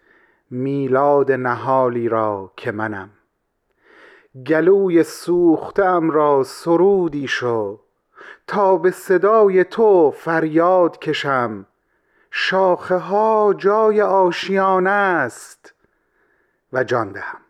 میلاد 0.50 1.32
نهالی 1.32 2.08
را 2.08 2.52
که 2.56 2.72
منم. 2.72 3.10
گلوی 4.46 5.02
سوختم 5.02 6.10
را 6.10 6.42
سرودی 6.42 7.28
شو. 7.28 7.80
تا 8.46 8.76
به 8.76 8.90
صدای 8.90 9.64
تو 9.64 10.10
فریاد 10.10 10.98
کشم. 10.98 11.66
شاخه 12.38 12.96
ها 12.96 13.54
جای 13.58 14.00
آشیانه 14.00 14.90
است. 14.90 15.74
و 16.72 16.84
جان 16.84 17.12
دهم. 17.12 17.40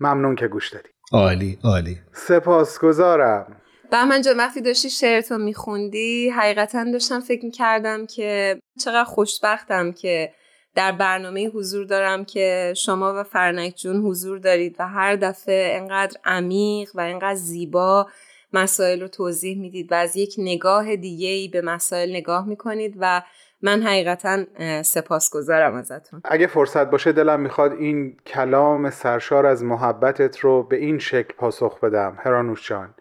ممنون 0.00 0.36
که 0.36 0.48
گوش 0.48 0.68
دادی. 0.68 0.88
عالی 1.12 1.58
عالی. 1.64 1.98
سپاسگزارم. 2.12 3.56
من 3.92 4.22
جان 4.22 4.36
وقتی 4.36 4.60
داشتی 4.60 4.90
شعرتو 4.90 5.38
میخوندی 5.38 6.30
حقیقتا 6.30 6.84
داشتم 6.92 7.20
فکر 7.20 7.44
می‌کردم 7.44 8.06
که 8.06 8.60
چقدر 8.84 9.04
خوشبختم 9.04 9.92
که 9.92 10.32
در 10.74 10.92
برنامه 10.92 11.48
حضور 11.48 11.84
دارم 11.84 12.24
که 12.24 12.74
شما 12.76 13.20
و 13.20 13.24
فرنک 13.24 13.74
جون 13.76 13.96
حضور 13.96 14.38
دارید 14.38 14.76
و 14.78 14.88
هر 14.88 15.16
دفعه 15.16 15.76
انقدر 15.80 16.16
عمیق 16.24 16.90
و 16.94 17.00
انقدر 17.00 17.34
زیبا 17.34 18.08
مسائل 18.52 19.00
رو 19.00 19.08
توضیح 19.08 19.58
می‌دید 19.58 19.92
و 19.92 19.94
از 19.94 20.16
یک 20.16 20.34
نگاه 20.38 20.96
دیگه 20.96 21.28
ای 21.28 21.48
به 21.48 21.60
مسائل 21.60 22.10
نگاه 22.10 22.46
می‌کنید 22.46 22.96
و 23.00 23.22
من 23.62 23.82
حقیقتا 23.82 24.44
سپاسگزارم 24.82 25.74
ازتون. 25.74 26.20
اگه 26.24 26.46
فرصت 26.46 26.90
باشه 26.90 27.12
دلم 27.12 27.40
می‌خواد 27.40 27.72
این 27.72 28.16
کلام 28.26 28.90
سرشار 28.90 29.46
از 29.46 29.64
محبتت 29.64 30.38
رو 30.38 30.62
به 30.62 30.76
این 30.76 30.98
شکل 30.98 31.34
پاسخ 31.36 31.80
بدم 31.80 32.18
هرانوش 32.18 32.68
جان. 32.68 32.94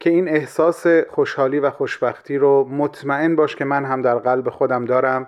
که 0.00 0.10
این 0.10 0.28
احساس 0.28 0.86
خوشحالی 0.86 1.58
و 1.58 1.70
خوشبختی 1.70 2.38
رو 2.38 2.68
مطمئن 2.70 3.36
باش 3.36 3.56
که 3.56 3.64
من 3.64 3.84
هم 3.84 4.02
در 4.02 4.14
قلب 4.14 4.50
خودم 4.50 4.84
دارم. 4.84 5.26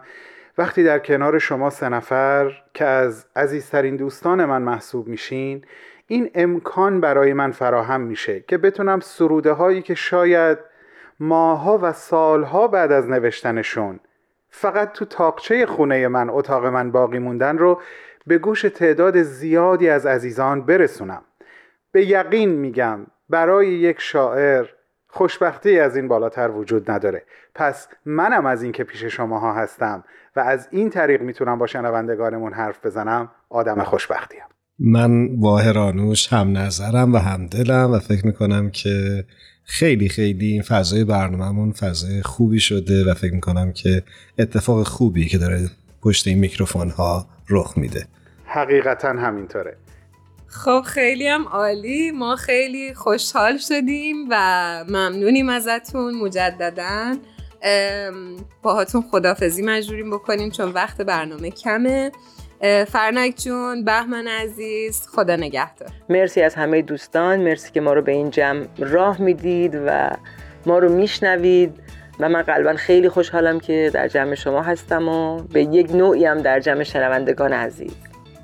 وقتی 0.58 0.84
در 0.84 0.98
کنار 0.98 1.38
شما 1.38 1.70
سه 1.70 1.88
نفر 1.88 2.52
که 2.74 2.84
از 2.84 3.26
عزیزترین 3.36 3.96
دوستان 3.96 4.44
من 4.44 4.62
محسوب 4.62 5.08
میشین 5.08 5.64
این 6.06 6.30
امکان 6.34 7.00
برای 7.00 7.32
من 7.32 7.50
فراهم 7.50 8.00
میشه 8.00 8.44
که 8.48 8.58
بتونم 8.58 9.00
سروده 9.00 9.52
هایی 9.52 9.82
که 9.82 9.94
شاید 9.94 10.58
ماها 11.20 11.78
و 11.82 11.92
سالها 11.92 12.68
بعد 12.68 12.92
از 12.92 13.08
نوشتنشون 13.08 14.00
فقط 14.54 14.92
تو 14.92 15.04
تاقچه 15.04 15.66
خونه 15.66 16.08
من 16.08 16.30
اتاق 16.30 16.66
من 16.66 16.90
باقی 16.90 17.18
موندن 17.18 17.58
رو 17.58 17.80
به 18.26 18.38
گوش 18.38 18.62
تعداد 18.62 19.22
زیادی 19.22 19.88
از 19.88 20.06
عزیزان 20.06 20.66
برسونم. 20.66 21.22
به 21.92 22.06
یقین 22.06 22.50
میگم 22.50 23.06
برای 23.28 23.68
یک 23.68 24.00
شاعر 24.00 24.66
خوشبختی 25.08 25.78
از 25.78 25.96
این 25.96 26.08
بالاتر 26.08 26.50
وجود 26.50 26.90
نداره. 26.90 27.22
پس 27.54 27.88
منم 28.04 28.46
از 28.46 28.62
این 28.62 28.72
که 28.72 28.84
پیش 28.84 29.04
شماها 29.04 29.54
هستم 29.54 30.04
و 30.36 30.40
از 30.40 30.68
این 30.70 30.90
طریق 30.90 31.22
می‌تونم 31.22 31.58
با 31.58 31.66
شنوندگانمون 31.66 32.52
حرف 32.52 32.86
بزنم 32.86 33.30
آدم 33.50 33.82
خوشبختیم. 33.82 34.42
من 34.78 35.28
واهرانوش 35.40 36.32
هم 36.32 36.58
نظرم 36.58 37.14
و 37.14 37.18
هم 37.18 37.46
دلم 37.46 37.92
و 37.92 37.98
فکر 37.98 38.26
می‌کنم 38.26 38.70
که 38.70 39.24
خیلی 39.64 40.08
خیلی 40.08 40.46
این 40.46 40.62
فضای 40.62 41.04
برنامهمون 41.04 41.72
فضای 41.72 42.22
خوبی 42.22 42.60
شده 42.60 43.10
و 43.10 43.14
فکر 43.14 43.34
می‌کنم 43.34 43.72
که 43.72 44.02
اتفاق 44.38 44.82
خوبی 44.82 45.28
که 45.28 45.38
داره 45.38 45.70
پشت 46.02 46.26
این 46.26 46.38
میکروفون 46.38 46.90
ها 46.90 47.26
رخ 47.48 47.78
میده. 47.78 48.06
حقیقتا 48.44 49.08
همینطوره. 49.08 49.76
خب 50.46 50.82
خیلی 50.86 51.28
هم 51.28 51.48
عالی. 51.48 52.10
ما 52.10 52.36
خیلی 52.36 52.94
خوشحال 52.94 53.58
شدیم 53.58 54.16
و 54.30 54.84
ممنونیم 54.88 55.48
ازتون 55.48 56.14
مجددا. 56.14 57.16
باهاتون 58.62 59.02
خدافزی 59.10 59.62
مجبوریم 59.62 60.10
بکنیم 60.10 60.50
چون 60.50 60.72
وقت 60.72 61.00
برنامه 61.02 61.50
کمه. 61.50 62.12
فرنک 62.88 63.34
جون 63.36 63.84
بهمن 63.84 64.28
عزیز 64.28 65.06
خدا 65.14 65.36
نگهدار. 65.36 65.88
مرسی 66.08 66.42
از 66.42 66.54
همه 66.54 66.82
دوستان 66.82 67.40
مرسی 67.40 67.72
که 67.72 67.80
ما 67.80 67.92
رو 67.92 68.02
به 68.02 68.12
این 68.12 68.30
جمع 68.30 68.66
راه 68.78 69.20
می‌دید 69.20 69.78
و 69.86 70.10
ما 70.66 70.78
رو 70.78 70.88
میشنوید 70.88 71.80
و 72.20 72.28
من 72.28 72.42
قلبا 72.42 72.74
خیلی 72.74 73.08
خوشحالم 73.08 73.60
که 73.60 73.90
در 73.94 74.08
جمع 74.08 74.34
شما 74.34 74.62
هستم 74.62 75.08
و 75.08 75.42
به 75.42 75.62
یک 75.62 75.90
نوعی 75.94 76.24
هم 76.24 76.38
در 76.38 76.60
جمع 76.60 76.82
شنوندگان 76.82 77.52
عزیز. 77.52 77.92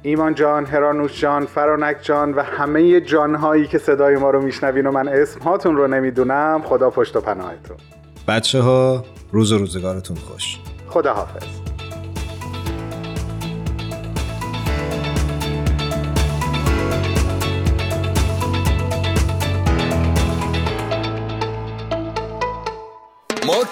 ایمان 0.03 0.35
جان، 0.35 0.67
هرانوش 0.67 1.21
جان، 1.21 1.47
فرانک 1.47 1.97
جان 2.03 2.35
و 2.35 2.43
همه 2.43 3.01
جانهایی 3.01 3.67
که 3.67 3.79
صدای 3.79 4.17
ما 4.17 4.31
رو 4.31 4.43
میشنوین 4.43 4.87
و 4.87 4.91
من 4.91 5.09
اسم 5.09 5.41
هاتون 5.41 5.77
رو 5.77 5.87
نمی‌دونم 5.87 6.63
خدا 6.65 6.91
پشت 6.91 7.17
و 7.17 7.21
پناهتون. 7.21 7.77
بچه 8.29 8.61
ها 8.61 9.05
روز 9.33 9.53
و 9.53 9.59
روزگارتون 9.59 10.17
خوش. 10.17 10.59
خدا 10.89 11.15
حافظ 11.15 11.58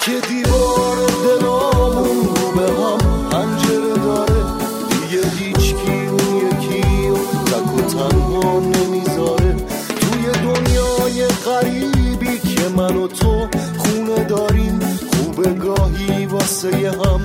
که 0.06 0.20
دیوار 0.28 0.96
دلامون 1.24 2.26
به 2.56 2.62
هم 2.62 3.28
پنجره 3.30 3.94
داره. 4.04 4.42
دیگه 4.88 5.28
هیچ 5.38 5.74
کی 5.74 6.06
اون 6.06 6.36
یکی 6.36 7.08
و 7.08 7.16
تک 7.44 7.74
و 7.74 7.80
تنها 7.80 8.60
نمی‌ذاره. 8.60 9.56
توی 10.00 10.24
دنیای 10.44 11.26
غریبی 11.26 12.38
که 12.38 12.68
من 12.76 12.96
و 12.96 13.06
تو 13.06 13.48
خونه 13.78 14.24
داریم 14.24 14.80
خوبه 15.12 15.52
گاهی 15.52 16.26
واسه 16.26 16.70
هم 16.70 17.20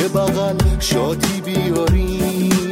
یه 0.00 0.08
بغل 0.08 0.56
شادی 0.80 1.40
بیاریم. 1.40 2.63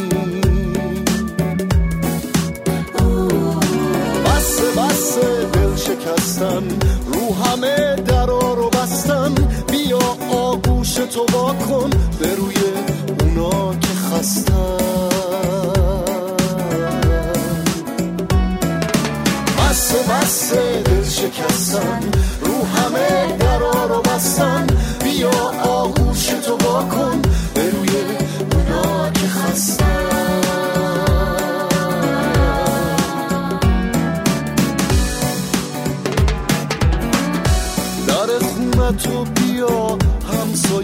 تو 11.12 11.24
با 11.32 11.54
کن 11.54 11.90
به 12.20 12.34
روی 12.34 12.71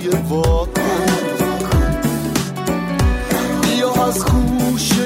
همسایه 0.09 0.29
واکن 0.29 1.07
بیا 3.63 3.93
از 4.05 4.25
خوشه 4.25 5.03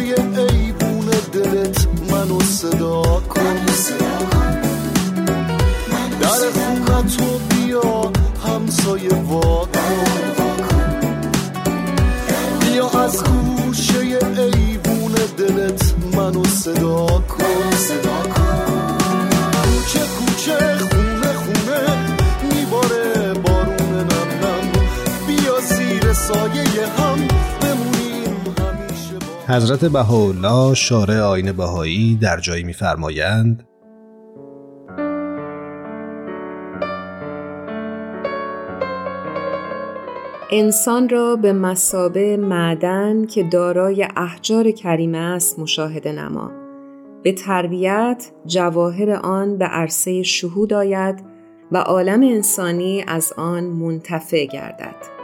ایبون 0.52 1.10
دلت 1.32 1.86
منو 2.10 2.40
صدا 2.40 3.02
کن. 3.02 3.56
در 6.20 6.50
خونه 6.54 7.02
تو 7.16 7.38
بیا 7.38 8.12
همسایه 8.46 9.14
واکن 9.14 9.96
بیا 10.36 10.41
حضرت 29.52 29.84
بهاءالله 29.84 30.74
شارع 30.74 31.20
آین 31.20 31.52
بهایی 31.52 32.18
در 32.22 32.40
جایی 32.40 32.64
میفرمایند 32.64 33.68
انسان 40.50 41.08
را 41.08 41.36
به 41.36 41.52
مسابه 41.52 42.36
معدن 42.36 43.26
که 43.26 43.42
دارای 43.42 44.08
احجار 44.16 44.70
کریمه 44.70 45.18
است 45.18 45.58
مشاهده 45.58 46.12
نما. 46.12 46.50
به 47.22 47.32
تربیت 47.32 48.30
جواهر 48.46 49.10
آن 49.10 49.58
به 49.58 49.64
عرصه 49.64 50.22
شهود 50.22 50.72
آید 50.72 51.24
و 51.72 51.76
عالم 51.76 52.22
انسانی 52.22 53.04
از 53.06 53.32
آن 53.36 53.64
منتفع 53.64 54.46
گردد. 54.46 55.21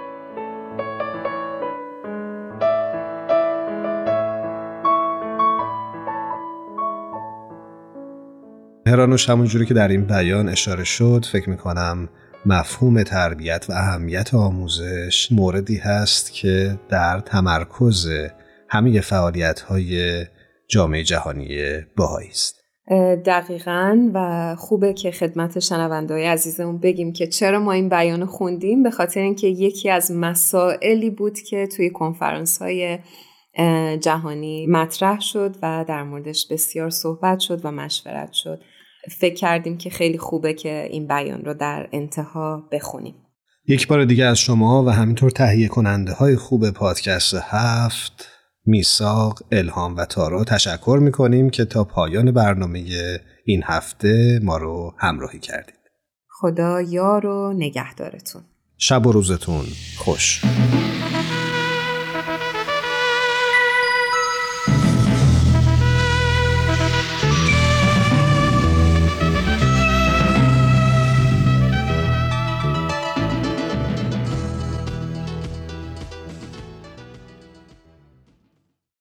هرانوش 8.89 9.31
همون 9.31 9.47
جوری 9.47 9.67
که 9.67 9.75
در 9.75 9.89
این 9.89 10.05
بیان 10.05 10.49
اشاره 10.49 10.85
شد 10.85 11.27
فکر 11.33 11.51
می‌کنم 11.51 12.09
مفهوم 12.47 13.03
تربیت 13.03 13.67
و 13.69 13.73
اهمیت 13.73 14.35
آموزش 14.35 15.33
موردی 15.33 15.77
هست 15.77 16.33
که 16.33 16.79
در 16.89 17.21
تمرکز 17.21 18.09
همه 18.69 19.01
فعالیت 19.01 19.61
های 19.61 20.25
جامعه 20.69 21.05
جهانی 21.05 21.49
باهایی 21.97 22.29
است. 22.29 22.59
دقیقا 23.27 24.11
و 24.15 24.57
خوبه 24.59 24.93
که 24.93 25.11
خدمت 25.11 25.59
شنوندهای 25.59 26.27
عزیزمون 26.27 26.79
بگیم 26.79 27.13
که 27.13 27.27
چرا 27.27 27.61
ما 27.61 27.73
این 27.73 27.89
بیان 27.89 28.27
خوندیم 28.27 28.83
به 28.83 28.91
خاطر 28.91 29.21
اینکه 29.21 29.47
یکی 29.47 29.91
از 29.91 30.13
مسائلی 30.13 31.11
بود 31.11 31.39
که 31.39 31.67
توی 31.67 31.91
کنفرانس 31.91 32.63
های 32.63 32.99
جهانی 34.01 34.67
مطرح 34.67 35.21
شد 35.21 35.57
و 35.63 35.85
در 35.89 36.03
موردش 36.03 36.47
بسیار 36.51 36.91
صحبت 36.91 37.39
شد 37.39 37.61
و 37.65 37.71
مشورت 37.71 38.33
شد. 38.33 38.61
فکر 39.19 39.35
کردیم 39.35 39.79
که 39.79 39.91
خیلی 39.91 40.19
خوبه 40.19 40.55
که 40.55 40.89
این 40.91 41.07
بیان 41.07 41.45
رو 41.45 41.55
در 41.55 41.89
انتها 41.93 42.69
بخونیم 42.73 43.15
یک 43.69 43.89
بار 43.89 44.05
دیگه 44.05 44.25
از 44.25 44.39
شما 44.39 44.85
و 44.85 44.91
همینطور 44.91 45.31
تهیه 45.31 45.69
کننده 45.69 46.13
های 46.13 46.37
خوب 46.37 46.71
پادکست 46.71 47.35
هفت 47.43 48.29
میساق، 48.67 49.43
الهام 49.53 49.97
و 49.97 50.05
تارا 50.05 50.45
تشکر 50.45 50.99
می‌کنیم 51.03 51.51
که 51.51 51.65
تا 51.65 51.85
پایان 51.85 52.33
برنامه 52.33 52.85
این 53.45 53.63
هفته 53.65 54.41
ما 54.43 54.57
رو 54.57 54.95
همراهی 54.99 55.39
کردید. 55.39 55.79
خدا 56.29 56.81
یار 56.81 57.27
و 57.27 57.53
نگهدارتون. 57.53 58.43
شب 58.77 59.07
و 59.07 59.13
روزتون 59.13 59.65
خوش. 59.99 60.43